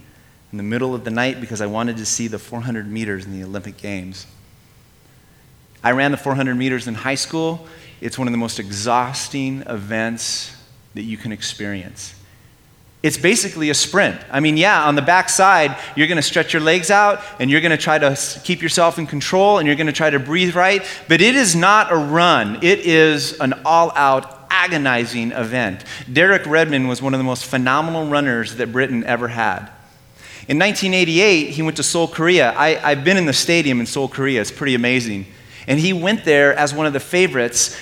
in 0.50 0.56
the 0.56 0.64
middle 0.64 0.94
of 0.94 1.04
the 1.04 1.10
night 1.10 1.40
because 1.40 1.60
I 1.60 1.66
wanted 1.66 1.98
to 1.98 2.06
see 2.06 2.26
the 2.26 2.38
400 2.38 2.90
meters 2.90 3.26
in 3.26 3.32
the 3.32 3.44
Olympic 3.44 3.76
Games. 3.76 4.26
I 5.82 5.92
ran 5.92 6.10
the 6.10 6.16
400 6.16 6.54
meters 6.56 6.88
in 6.88 6.94
high 6.94 7.14
school, 7.14 7.66
it's 8.00 8.18
one 8.18 8.26
of 8.28 8.32
the 8.32 8.38
most 8.38 8.58
exhausting 8.58 9.62
events 9.62 10.56
that 10.94 11.02
you 11.02 11.16
can 11.16 11.32
experience. 11.32 12.14
It's 13.02 13.16
basically 13.16 13.70
a 13.70 13.74
sprint. 13.74 14.20
I 14.30 14.40
mean, 14.40 14.58
yeah, 14.58 14.84
on 14.84 14.94
the 14.94 15.02
backside, 15.02 15.78
you're 15.96 16.06
going 16.06 16.16
to 16.16 16.22
stretch 16.22 16.52
your 16.52 16.60
legs 16.60 16.90
out 16.90 17.22
and 17.38 17.50
you're 17.50 17.62
going 17.62 17.70
to 17.70 17.78
try 17.78 17.98
to 17.98 18.14
keep 18.44 18.60
yourself 18.60 18.98
in 18.98 19.06
control 19.06 19.58
and 19.58 19.66
you're 19.66 19.76
going 19.76 19.86
to 19.86 19.92
try 19.92 20.10
to 20.10 20.18
breathe 20.18 20.54
right, 20.54 20.84
but 21.08 21.22
it 21.22 21.34
is 21.34 21.56
not 21.56 21.90
a 21.90 21.96
run. 21.96 22.56
It 22.62 22.80
is 22.80 23.38
an 23.40 23.54
all 23.64 23.90
out, 23.94 24.46
agonizing 24.50 25.32
event. 25.32 25.84
Derek 26.12 26.44
Redmond 26.44 26.90
was 26.90 27.00
one 27.00 27.14
of 27.14 27.18
the 27.18 27.24
most 27.24 27.46
phenomenal 27.46 28.06
runners 28.06 28.56
that 28.56 28.70
Britain 28.70 29.02
ever 29.04 29.28
had. 29.28 29.70
In 30.46 30.58
1988, 30.58 31.50
he 31.50 31.62
went 31.62 31.76
to 31.76 31.82
Seoul, 31.82 32.08
Korea. 32.08 32.52
I, 32.58 32.74
have 32.74 33.04
been 33.04 33.16
in 33.16 33.24
the 33.24 33.32
stadium 33.32 33.80
in 33.80 33.86
Seoul, 33.86 34.08
Korea. 34.08 34.40
It's 34.42 34.50
pretty 34.50 34.74
amazing. 34.74 35.26
And 35.66 35.78
he 35.78 35.92
went 35.92 36.24
there 36.24 36.54
as 36.54 36.74
one 36.74 36.86
of 36.86 36.92
the 36.92 37.00
favorites 37.00 37.76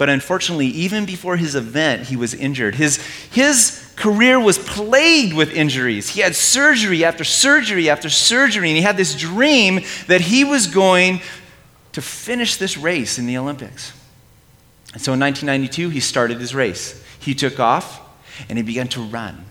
but 0.00 0.08
unfortunately, 0.08 0.68
even 0.68 1.04
before 1.04 1.36
his 1.36 1.54
event, 1.54 2.04
he 2.04 2.16
was 2.16 2.32
injured. 2.32 2.74
His, 2.74 2.96
his 3.32 3.92
career 3.96 4.40
was 4.40 4.56
plagued 4.58 5.34
with 5.34 5.52
injuries. 5.52 6.08
He 6.08 6.22
had 6.22 6.34
surgery 6.34 7.04
after 7.04 7.22
surgery 7.22 7.90
after 7.90 8.08
surgery, 8.08 8.70
and 8.70 8.78
he 8.78 8.82
had 8.82 8.96
this 8.96 9.14
dream 9.14 9.84
that 10.06 10.22
he 10.22 10.42
was 10.42 10.68
going 10.68 11.20
to 11.92 12.00
finish 12.00 12.56
this 12.56 12.78
race 12.78 13.18
in 13.18 13.26
the 13.26 13.36
Olympics. 13.36 13.92
And 14.94 15.02
so 15.02 15.12
in 15.12 15.20
1992, 15.20 15.90
he 15.90 16.00
started 16.00 16.40
his 16.40 16.54
race. 16.54 17.04
He 17.18 17.34
took 17.34 17.60
off 17.60 18.00
and 18.48 18.56
he 18.56 18.62
began 18.64 18.88
to 18.88 19.02
run. 19.02 19.44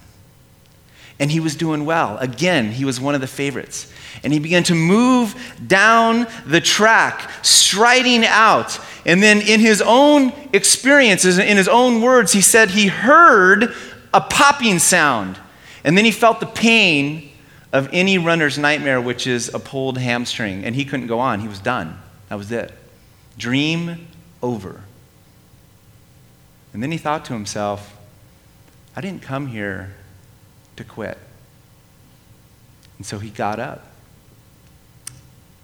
And 1.19 1.29
he 1.29 1.39
was 1.39 1.55
doing 1.55 1.85
well. 1.85 2.17
Again, 2.19 2.71
he 2.71 2.85
was 2.85 2.99
one 2.99 3.13
of 3.13 3.21
the 3.21 3.27
favorites. 3.27 3.91
And 4.23 4.31
he 4.31 4.39
began 4.39 4.63
to 4.63 4.75
move 4.75 5.35
down 5.67 6.27
the 6.45 6.61
track, 6.61 7.29
striding 7.41 8.25
out. 8.25 8.79
And 9.05 9.21
then, 9.21 9.41
in 9.41 9.59
his 9.59 9.81
own 9.81 10.33
experiences, 10.53 11.37
in 11.37 11.57
his 11.57 11.67
own 11.67 12.01
words, 12.01 12.31
he 12.31 12.41
said 12.41 12.69
he 12.69 12.87
heard 12.87 13.73
a 14.13 14.21
popping 14.21 14.79
sound. 14.79 15.37
And 15.83 15.97
then 15.97 16.05
he 16.05 16.11
felt 16.11 16.39
the 16.39 16.45
pain 16.45 17.29
of 17.71 17.89
any 17.91 18.17
runner's 18.17 18.57
nightmare, 18.57 18.99
which 18.99 19.27
is 19.27 19.53
a 19.53 19.59
pulled 19.59 19.97
hamstring. 19.97 20.63
And 20.63 20.75
he 20.75 20.85
couldn't 20.85 21.07
go 21.07 21.19
on. 21.19 21.39
He 21.39 21.47
was 21.47 21.59
done. 21.59 21.99
That 22.29 22.35
was 22.35 22.51
it. 22.51 22.71
Dream 23.37 24.07
over. 24.41 24.83
And 26.73 26.81
then 26.81 26.91
he 26.91 26.97
thought 26.97 27.25
to 27.25 27.33
himself, 27.33 27.97
I 28.95 29.01
didn't 29.01 29.21
come 29.21 29.47
here 29.47 29.95
to 30.79 30.83
quit. 30.83 31.17
And 32.97 33.05
so 33.05 33.19
he 33.19 33.29
got 33.29 33.59
up. 33.59 33.85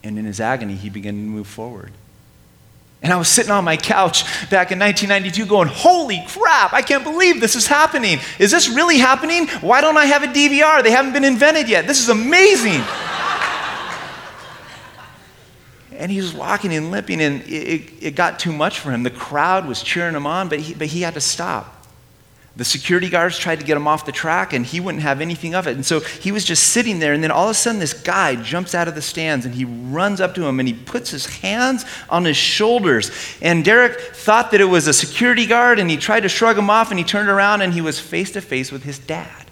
And 0.03 0.19
in 0.19 0.25
his 0.25 0.39
agony, 0.39 0.75
he 0.75 0.89
began 0.89 1.15
to 1.15 1.19
move 1.19 1.47
forward. 1.47 1.91
And 3.01 3.11
I 3.11 3.17
was 3.17 3.27
sitting 3.27 3.51
on 3.51 3.63
my 3.63 3.77
couch 3.77 4.23
back 4.49 4.71
in 4.71 4.79
1992 4.79 5.45
going, 5.45 5.67
Holy 5.67 6.23
crap, 6.27 6.73
I 6.73 6.81
can't 6.81 7.03
believe 7.03 7.41
this 7.41 7.55
is 7.55 7.67
happening. 7.67 8.19
Is 8.39 8.51
this 8.51 8.69
really 8.69 8.97
happening? 8.97 9.47
Why 9.61 9.81
don't 9.81 9.97
I 9.97 10.05
have 10.05 10.23
a 10.23 10.27
DVR? 10.27 10.83
They 10.83 10.91
haven't 10.91 11.13
been 11.13 11.23
invented 11.23 11.69
yet. 11.69 11.87
This 11.87 12.01
is 12.01 12.09
amazing. 12.09 12.81
and 15.91 16.11
he 16.11 16.17
was 16.17 16.33
walking 16.33 16.73
and 16.73 16.91
limping, 16.91 17.21
and 17.21 17.41
it, 17.43 17.91
it, 18.01 18.15
got 18.15 18.39
too 18.39 18.51
much 18.51 18.79
for 18.79 18.91
him. 18.91 19.03
The 19.03 19.11
crowd 19.11 19.67
was 19.67 19.81
cheering 19.83 20.15
him 20.15 20.25
on, 20.25 20.49
but 20.49 20.59
he, 20.59 20.73
but 20.73 20.87
he 20.87 21.01
had 21.01 21.13
to 21.15 21.21
stop. 21.21 21.74
The 22.57 22.63
security 22.63 23.09
guards 23.09 23.37
tried 23.37 23.59
to 23.59 23.65
get 23.65 23.75
him 23.75 23.85
off 23.85 24.05
the 24.05 24.13
track, 24.13 24.53
and 24.53 24.65
he 24.65 24.79
wouldn't 24.79 25.03
have 25.03 25.19
anything 25.19 25.55
of 25.55 25.67
it. 25.67 25.75
And 25.75 25.85
so 25.85 25.99
he 25.99 26.31
was 26.31 26.45
just 26.45 26.63
sitting 26.69 26.99
there, 26.99 27.11
and 27.11 27.21
then 27.21 27.31
all 27.31 27.45
of 27.45 27.51
a 27.51 27.53
sudden, 27.53 27.79
this 27.79 27.93
guy 27.93 28.35
jumps 28.35 28.73
out 28.73 28.87
of 28.87 28.95
the 28.95 29.01
stands, 29.01 29.45
and 29.45 29.53
he 29.53 29.65
runs 29.65 30.21
up 30.21 30.35
to 30.35 30.45
him, 30.45 30.59
and 30.59 30.67
he 30.67 30.73
puts 30.73 31.09
his 31.09 31.25
hands 31.25 31.83
on 32.09 32.23
his 32.23 32.37
shoulders. 32.37 33.11
And 33.41 33.65
Derek 33.65 33.99
thought 33.99 34.51
that 34.51 34.61
it 34.61 34.65
was 34.65 34.87
a 34.87 34.93
security 34.93 35.45
guard, 35.45 35.79
and 35.79 35.89
he 35.89 35.97
tried 35.97 36.21
to 36.21 36.29
shrug 36.29 36.57
him 36.57 36.69
off, 36.69 36.91
and 36.91 36.97
he 36.97 37.03
turned 37.03 37.27
around, 37.27 37.61
and 37.61 37.73
he 37.73 37.81
was 37.81 37.99
face 37.99 38.31
to 38.31 38.41
face 38.41 38.71
with 38.71 38.83
his 38.83 38.99
dad. 38.99 39.45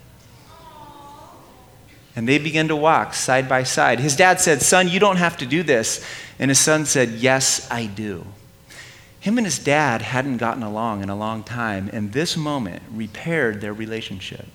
And 2.16 2.28
they 2.28 2.38
began 2.38 2.70
to 2.70 2.76
walk 2.76 3.14
side 3.14 3.50
by 3.50 3.64
side. 3.64 4.00
His 4.00 4.16
dad 4.16 4.40
said, 4.40 4.62
Son, 4.62 4.88
you 4.88 5.00
don't 5.00 5.18
have 5.18 5.38
to 5.38 5.46
do 5.46 5.64
this. 5.64 6.06
And 6.40 6.50
his 6.50 6.60
son 6.60 6.86
said, 6.86 7.10
Yes, 7.10 7.70
I 7.72 7.88
do. 7.88 8.26
Him 9.24 9.38
and 9.38 9.48
his 9.48 9.58
dad 9.58 10.02
hadn't 10.02 10.36
gotten 10.36 10.64
along 10.64 11.02
in 11.02 11.10
a 11.10 11.16
long 11.16 11.44
time, 11.44 11.90
and 11.94 12.12
this 12.12 12.36
moment 12.36 12.84
repaired 12.92 13.62
their 13.62 13.72
relationship. 13.72 14.46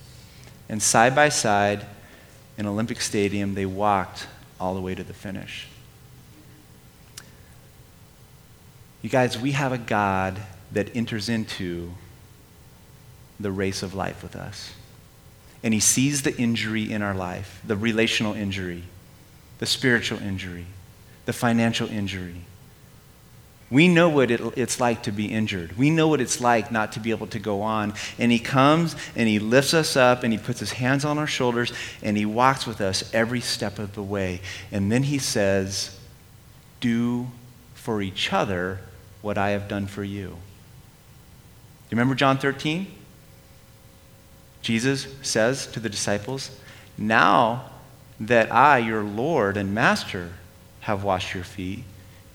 And 0.68 0.82
side 0.82 1.14
by 1.14 1.30
side 1.30 1.86
in 2.58 2.66
Olympic 2.66 3.00
Stadium, 3.00 3.54
they 3.54 3.64
walked 3.64 4.26
all 4.60 4.74
the 4.74 4.82
way 4.82 4.94
to 4.94 5.02
the 5.02 5.14
finish. 5.14 5.68
You 9.00 9.08
guys, 9.08 9.38
we 9.38 9.52
have 9.52 9.72
a 9.72 9.78
God 9.78 10.38
that 10.72 10.94
enters 10.94 11.30
into 11.30 11.92
the 13.40 13.50
race 13.50 13.82
of 13.82 13.94
life 13.94 14.22
with 14.22 14.36
us. 14.36 14.74
And 15.62 15.72
he 15.72 15.80
sees 15.80 16.20
the 16.20 16.36
injury 16.36 16.92
in 16.92 17.00
our 17.00 17.14
life 17.14 17.62
the 17.66 17.74
relational 17.74 18.34
injury, 18.34 18.82
the 19.60 19.66
spiritual 19.66 20.20
injury, 20.20 20.66
the 21.24 21.32
financial 21.32 21.88
injury 21.88 22.44
we 23.70 23.86
know 23.86 24.08
what 24.08 24.30
it, 24.30 24.40
it's 24.56 24.80
like 24.80 25.02
to 25.02 25.12
be 25.12 25.26
injured. 25.26 25.76
We 25.76 25.90
know 25.90 26.08
what 26.08 26.20
it's 26.20 26.40
like 26.40 26.72
not 26.72 26.92
to 26.92 27.00
be 27.00 27.10
able 27.10 27.26
to 27.28 27.38
go 27.38 27.60
on. 27.60 27.92
And 28.18 28.32
He 28.32 28.38
comes 28.38 28.96
and 29.14 29.28
He 29.28 29.38
lifts 29.38 29.74
us 29.74 29.96
up 29.96 30.22
and 30.22 30.32
He 30.32 30.38
puts 30.38 30.60
His 30.60 30.72
hands 30.72 31.04
on 31.04 31.18
our 31.18 31.26
shoulders 31.26 31.72
and 32.02 32.16
He 32.16 32.24
walks 32.24 32.66
with 32.66 32.80
us 32.80 33.12
every 33.12 33.40
step 33.40 33.78
of 33.78 33.94
the 33.94 34.02
way. 34.02 34.40
And 34.72 34.90
then 34.90 35.02
He 35.02 35.18
says, 35.18 35.98
Do 36.80 37.28
for 37.74 38.00
each 38.00 38.32
other 38.32 38.80
what 39.20 39.36
I 39.36 39.50
have 39.50 39.68
done 39.68 39.86
for 39.86 40.04
you. 40.04 40.28
You 40.30 40.36
remember 41.96 42.14
John 42.14 42.38
13? 42.38 42.86
Jesus 44.62 45.06
says 45.22 45.66
to 45.68 45.80
the 45.80 45.88
disciples, 45.88 46.58
Now 46.96 47.70
that 48.18 48.52
I, 48.52 48.78
your 48.78 49.02
Lord 49.02 49.56
and 49.56 49.74
Master, 49.74 50.32
have 50.80 51.04
washed 51.04 51.34
your 51.34 51.44
feet, 51.44 51.84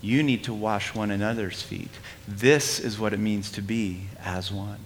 you 0.04 0.22
need 0.22 0.44
to 0.44 0.54
wash 0.54 0.94
one 0.94 1.12
another's 1.12 1.62
feet. 1.62 1.90
This 2.28 2.78
is 2.78 3.00
what 3.00 3.14
it 3.14 3.20
means 3.20 3.50
to 3.54 3.62
be 3.62 4.02
as 4.22 4.52
one. 4.52 4.80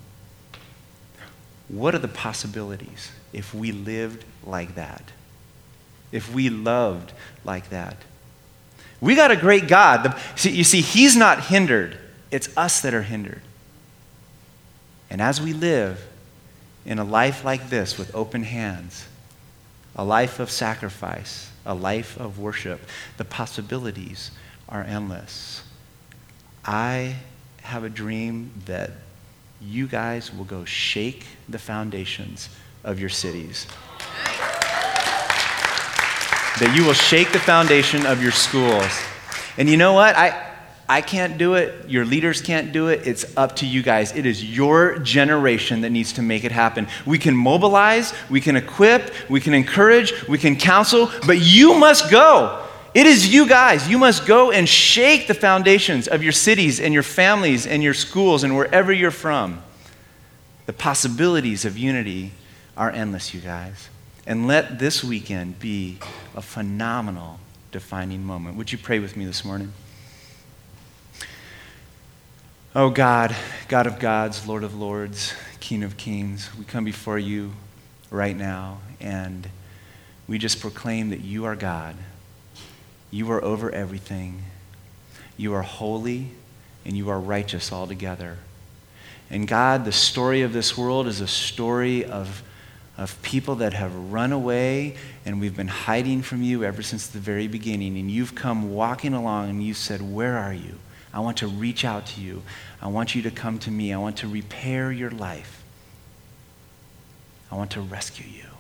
What 1.70 1.96
are 1.96 2.00
the 2.00 2.08
possibilities 2.08 3.12
if 3.34 3.52
we 3.52 3.72
lived 3.72 4.24
like 4.46 4.76
that? 4.76 5.02
If 6.12 6.32
we 6.32 6.52
loved 6.52 7.14
like 7.44 7.72
that? 7.72 7.98
We 9.02 9.16
got 9.16 9.32
a 9.32 9.36
great 9.36 9.68
God. 9.68 10.04
The, 10.04 10.20
see, 10.36 10.52
you 10.52 10.64
see, 10.64 10.82
He's 10.82 11.16
not 11.16 11.46
hindered, 11.46 11.98
it's 12.30 12.56
us 12.56 12.82
that 12.82 12.94
are 12.94 13.02
hindered. 13.02 13.42
And 15.10 15.20
as 15.20 15.42
we 15.42 15.52
live 15.52 16.08
in 16.86 17.00
a 17.00 17.04
life 17.04 17.44
like 17.44 17.72
this 17.72 17.98
with 17.98 18.14
open 18.14 18.44
hands, 18.44 19.08
a 19.96 20.06
life 20.06 20.40
of 20.40 20.52
sacrifice, 20.52 21.50
a 21.66 21.74
life 21.74 22.20
of 22.20 22.38
worship, 22.38 22.82
the 23.18 23.26
possibilities 23.26 24.30
are 24.70 24.84
endless. 24.84 25.64
I 26.66 27.16
have 27.62 27.84
a 27.84 27.90
dream 27.90 28.52
that 28.66 28.92
you 29.62 29.88
guys 29.88 30.34
will 30.34 30.46
go 30.46 30.66
shake 30.66 31.26
the 31.50 31.60
foundations 31.60 32.50
of 32.84 33.00
your 33.00 33.10
cities. 33.10 33.68
That 36.60 36.74
you 36.76 36.86
will 36.86 36.94
shake 36.94 37.32
the 37.32 37.40
foundation 37.40 38.06
of 38.06 38.22
your 38.22 38.32
schools. 38.32 38.92
And 39.58 39.70
you 39.70 39.78
know 39.78 39.94
what? 39.94 40.16
I, 40.16 40.48
I 40.90 41.02
can't 41.02 41.38
do 41.38 41.56
it. 41.56 41.90
Your 41.90 42.06
leaders 42.06 42.42
can't 42.42 42.72
do 42.72 42.88
it. 42.88 43.06
It's 43.06 43.36
up 43.38 43.58
to 43.58 43.66
you 43.66 43.84
guys. 43.84 44.16
It 44.16 44.26
is 44.26 44.44
your 44.44 45.00
generation 45.00 45.82
that 45.82 45.90
needs 45.90 46.14
to 46.14 46.22
make 46.22 46.44
it 46.44 46.52
happen. 46.52 46.88
We 47.06 47.18
can 47.18 47.36
mobilize, 47.36 48.14
we 48.30 48.42
can 48.42 48.56
equip, 48.56 49.12
we 49.30 49.42
can 49.42 49.54
encourage, 49.54 50.28
we 50.28 50.38
can 50.38 50.56
counsel, 50.56 51.12
but 51.26 51.40
you 51.40 51.76
must 51.76 52.10
go. 52.10 52.67
It 52.94 53.06
is 53.06 53.32
you 53.32 53.48
guys. 53.48 53.88
You 53.88 53.98
must 53.98 54.26
go 54.26 54.52
and 54.52 54.68
shake 54.68 55.28
the 55.28 55.34
foundations 55.34 56.08
of 56.08 56.24
your 56.24 56.32
cities 56.32 56.80
and 56.80 56.94
your 56.94 57.04
families 57.04 57.68
and 57.68 57.84
your 57.84 57.94
schools 57.94 58.44
and 58.44 58.56
wherever 58.56 58.92
you're 58.92 59.12
from. 59.12 59.62
The 60.66 60.74
possibilities 60.74 61.66
of 61.66 61.78
unity 61.78 62.32
are 62.76 62.92
endless, 62.92 63.34
you 63.34 63.42
guys. 63.42 63.90
And 64.26 64.48
let 64.48 64.80
this 64.80 65.04
weekend 65.04 65.60
be 65.60 66.00
a 66.36 66.42
phenomenal 66.42 67.40
defining 67.72 68.24
moment. 68.24 68.58
Would 68.58 68.72
you 68.72 68.78
pray 68.78 69.00
with 69.00 69.16
me 69.16 69.26
this 69.26 69.46
morning? 69.46 69.74
Oh 72.76 72.90
God, 72.90 73.36
God 73.70 73.88
of 73.88 74.00
gods, 74.00 74.48
Lord 74.48 74.64
of 74.64 74.76
lords, 74.76 75.34
King 75.60 75.84
of 75.84 75.98
kings, 75.98 76.50
we 76.58 76.66
come 76.66 76.84
before 76.84 77.18
you 77.18 77.54
right 78.12 78.38
now 78.38 78.80
and 79.00 79.50
we 80.28 80.38
just 80.38 80.60
proclaim 80.60 81.10
that 81.10 81.22
you 81.22 81.46
are 81.46 81.56
God 81.56 81.96
you 83.12 83.32
are 83.32 83.44
over 83.44 83.72
everything. 83.72 84.44
You 85.38 85.54
are 85.54 85.62
holy 85.62 86.32
and 86.86 86.98
you 86.98 87.10
are 87.10 87.20
righteous 87.20 87.72
altogether. 87.72 88.38
And 89.30 89.48
God, 89.48 89.86
the 89.86 89.92
story 89.92 90.42
of 90.42 90.54
this 90.54 90.78
world 90.78 91.08
is 91.08 91.22
a 91.22 91.28
story 91.28 92.06
of, 92.06 92.44
of 92.98 93.22
people 93.22 93.56
that 93.56 93.74
have 93.74 93.94
run 94.12 94.32
away 94.32 94.96
and 95.26 95.40
we've 95.40 95.56
been 95.56 95.68
hiding 95.68 96.22
from 96.22 96.42
you 96.42 96.64
ever 96.64 96.82
since 96.82 97.08
the 97.08 97.20
very 97.20 97.48
beginning. 97.48 97.98
And 97.98 98.10
you've 98.10 98.36
come 98.36 98.74
walking 98.74 99.14
along 99.14 99.50
and 99.50 99.64
you 99.64 99.74
said, 99.74 100.02
Where 100.02 100.38
are 100.38 100.54
you? 100.54 100.76
I 101.14 101.20
want 101.20 101.38
to 101.38 101.48
reach 101.48 101.84
out 101.84 102.06
to 102.08 102.22
you. 102.22 102.44
I 102.82 102.88
want 102.88 103.16
you 103.16 103.22
to 103.24 103.32
come 103.32 103.60
to 103.60 103.72
me. 103.72 103.94
I 103.94 103.98
want 103.98 104.18
to 104.18 104.28
repair 104.28 104.92
your 104.92 105.12
life. 105.12 105.64
I 107.52 107.56
want 107.56 107.72
to 107.72 107.82
rescue 107.82 108.28
you. 108.30 108.57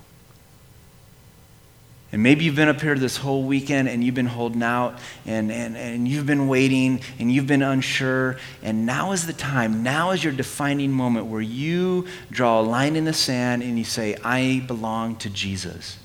And 2.12 2.24
maybe 2.24 2.46
you've 2.46 2.56
been 2.56 2.70
up 2.70 2.80
here 2.80 2.96
this 2.96 3.18
whole 3.18 3.44
weekend 3.44 3.90
and 3.90 4.02
you've 4.02 4.16
been 4.16 4.28
holding 4.28 4.64
out 4.64 4.98
and, 5.26 5.52
and, 5.52 5.76
and 5.76 6.08
you've 6.08 6.26
been 6.26 6.48
waiting 6.48 7.02
and 7.20 7.30
you've 7.30 7.48
been 7.48 7.62
unsure. 7.62 8.38
And 8.64 8.86
now 8.86 9.12
is 9.12 9.28
the 9.28 9.34
time, 9.34 9.84
now 9.84 10.12
is 10.12 10.24
your 10.24 10.32
defining 10.32 10.92
moment 10.92 11.26
where 11.26 11.42
you 11.42 12.08
draw 12.32 12.62
a 12.62 12.64
line 12.64 12.96
in 12.96 13.04
the 13.04 13.14
sand 13.14 13.62
and 13.62 13.78
you 13.78 13.84
say, 13.84 14.16
I 14.24 14.64
belong 14.68 15.18
to 15.18 15.30
Jesus. 15.30 15.98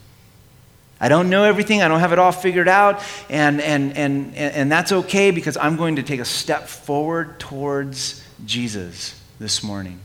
I 1.01 1.09
don't 1.09 1.31
know 1.31 1.45
everything, 1.45 1.83
I 1.83 1.89
don't 1.89 1.99
have 1.99 2.13
it 2.13 2.21
all 2.21 2.31
figured 2.31 2.69
out, 2.69 3.03
and, 3.29 3.61
and, 3.61 3.97
and, 3.97 4.37
and 4.37 4.71
that's 4.71 4.93
okay 4.93 5.33
because 5.33 5.57
I'm 5.57 5.77
going 5.77 5.97
to 5.97 6.03
take 6.05 6.21
a 6.21 6.25
step 6.25 6.69
forward 6.69 7.41
towards 7.41 8.25
Jesus 8.45 9.21
this 9.41 9.65
morning. 9.65 9.99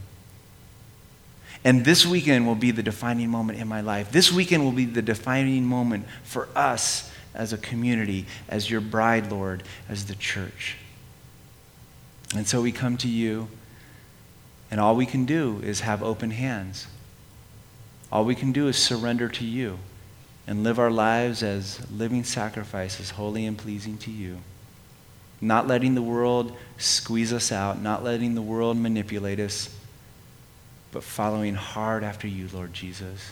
And 1.68 1.84
this 1.84 2.06
weekend 2.06 2.48
will 2.48 2.56
be 2.56 2.72
the 2.72 2.82
defining 2.82 3.30
moment 3.30 3.60
in 3.60 3.68
my 3.68 3.82
life. 3.82 4.10
This 4.10 4.32
weekend 4.32 4.64
will 4.64 4.72
be 4.72 4.86
the 4.86 5.02
defining 5.02 5.66
moment 5.66 6.06
for 6.24 6.48
us 6.56 7.12
as 7.34 7.52
a 7.52 7.58
community, 7.58 8.26
as 8.48 8.70
your 8.70 8.80
bride, 8.80 9.30
Lord, 9.30 9.64
as 9.90 10.06
the 10.06 10.16
church. 10.16 10.78
And 12.34 12.48
so 12.48 12.62
we 12.62 12.72
come 12.72 12.96
to 13.00 13.10
you, 13.10 13.50
and 14.72 14.80
all 14.80 14.96
we 14.96 15.06
can 15.06 15.26
do 15.26 15.60
is 15.62 15.82
have 15.82 16.02
open 16.02 16.32
hands. 16.32 16.88
all 18.14 18.24
we 18.24 18.34
can 18.34 18.54
do 18.54 18.70
is 18.70 18.78
surrender 18.78 19.28
to 19.28 19.44
you 19.44 19.78
and 20.48 20.64
live 20.64 20.80
our 20.80 20.90
lives 20.90 21.44
as 21.44 21.86
living 21.92 22.24
sacrifices, 22.24 23.10
holy 23.10 23.46
and 23.46 23.58
pleasing 23.58 23.98
to 23.98 24.10
you. 24.10 24.38
Not 25.42 25.68
letting 25.68 25.96
the 25.96 26.02
world 26.02 26.56
squeeze 26.78 27.34
us 27.34 27.52
out, 27.52 27.82
not 27.82 28.06
letting 28.06 28.36
the 28.36 28.42
world 28.42 28.78
manipulate 28.78 29.42
us, 29.42 29.77
but 30.92 31.04
following 31.04 31.56
hard 31.56 32.04
after 32.04 32.28
you, 32.28 32.48
Lord 32.54 32.74
Jesus. 32.74 33.32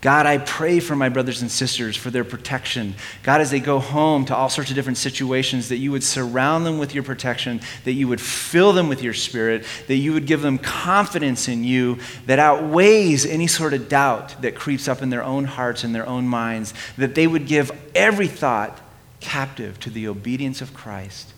God, 0.00 0.26
I 0.26 0.38
pray 0.38 0.78
for 0.78 0.94
my 0.94 1.08
brothers 1.08 1.42
and 1.42 1.50
sisters 1.50 1.96
for 1.96 2.10
their 2.10 2.24
protection. 2.24 2.94
God, 3.24 3.40
as 3.40 3.50
they 3.50 3.58
go 3.58 3.80
home 3.80 4.24
to 4.26 4.36
all 4.36 4.48
sorts 4.48 4.70
of 4.70 4.76
different 4.76 4.98
situations, 4.98 5.68
that 5.70 5.78
you 5.78 5.90
would 5.90 6.04
surround 6.04 6.64
them 6.64 6.78
with 6.78 6.94
your 6.94 7.02
protection, 7.02 7.60
that 7.84 7.94
you 7.94 8.06
would 8.06 8.20
fill 8.20 8.72
them 8.72 8.88
with 8.88 9.02
your 9.02 9.14
spirit, 9.14 9.64
that 9.88 9.96
you 9.96 10.12
would 10.12 10.26
give 10.26 10.40
them 10.40 10.58
confidence 10.58 11.48
in 11.48 11.64
you 11.64 11.98
that 12.26 12.38
outweighs 12.38 13.26
any 13.26 13.48
sort 13.48 13.74
of 13.74 13.88
doubt 13.88 14.40
that 14.42 14.54
creeps 14.54 14.86
up 14.86 15.02
in 15.02 15.10
their 15.10 15.24
own 15.24 15.44
hearts 15.44 15.82
and 15.82 15.92
their 15.92 16.06
own 16.06 16.28
minds, 16.28 16.74
that 16.96 17.16
they 17.16 17.26
would 17.26 17.46
give 17.46 17.72
every 17.94 18.28
thought 18.28 18.80
captive 19.18 19.80
to 19.80 19.90
the 19.90 20.06
obedience 20.06 20.60
of 20.60 20.72
Christ. 20.74 21.32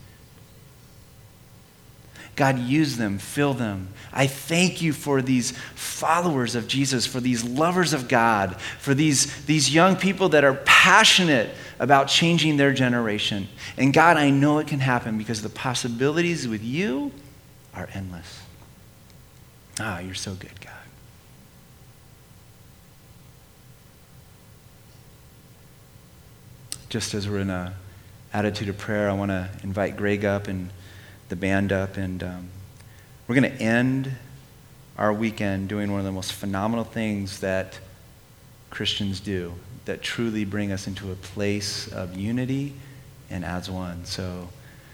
God, 2.41 2.59
use 2.59 2.97
them, 2.97 3.18
fill 3.18 3.53
them. 3.53 3.88
I 4.14 4.26
thank 4.26 4.80
you 4.80 4.95
for 4.95 5.20
these 5.20 5.53
followers 5.74 6.55
of 6.55 6.66
Jesus, 6.66 7.05
for 7.05 7.20
these 7.20 7.45
lovers 7.45 7.93
of 7.93 8.09
God, 8.09 8.59
for 8.78 8.95
these, 8.95 9.45
these 9.45 9.74
young 9.74 9.95
people 9.95 10.30
that 10.30 10.43
are 10.43 10.55
passionate 10.64 11.51
about 11.78 12.09
changing 12.09 12.57
their 12.57 12.72
generation. 12.72 13.47
And 13.76 13.93
God, 13.93 14.16
I 14.16 14.30
know 14.30 14.59
it 14.59 14.68
can 14.68 14.80
happen 14.80 15.18
because 15.18 15.43
the 15.43 15.51
possibilities 15.51 16.49
with 16.49 16.64
you 16.64 17.12
are 17.74 17.91
endless. 17.93 18.41
Ah, 19.78 19.99
you're 19.99 20.14
so 20.14 20.32
good, 20.32 20.59
God. 20.62 20.72
Just 26.88 27.12
as 27.12 27.28
we're 27.28 27.41
in 27.41 27.51
a 27.51 27.74
attitude 28.32 28.70
of 28.70 28.78
prayer, 28.78 29.11
I 29.11 29.12
want 29.12 29.30
to 29.30 29.51
invite 29.62 29.99
Greg 29.99 30.24
up 30.24 30.49
and 30.49 30.70
the 31.31 31.37
band 31.37 31.72
up, 31.72 31.97
and 31.97 32.22
um, 32.22 32.49
we're 33.26 33.37
going 33.37 33.51
to 33.51 33.62
end 33.62 34.12
our 34.99 35.12
weekend 35.12 35.68
doing 35.68 35.91
one 35.91 36.01
of 36.01 36.05
the 36.05 36.12
most 36.12 36.35
phenomenal 36.35 36.85
things 36.85 37.41
that 37.41 37.78
Christians 38.68 39.20
do 39.20 39.55
that 39.87 40.03
truly 40.03 40.45
bring 40.45 40.72
us 40.72 40.87
into 40.87 41.11
a 41.11 41.14
place 41.14 41.91
of 41.91 42.16
unity 42.16 42.74
and 43.31 43.45
as 43.45 43.70
one. 43.70 44.05
So 44.05 44.49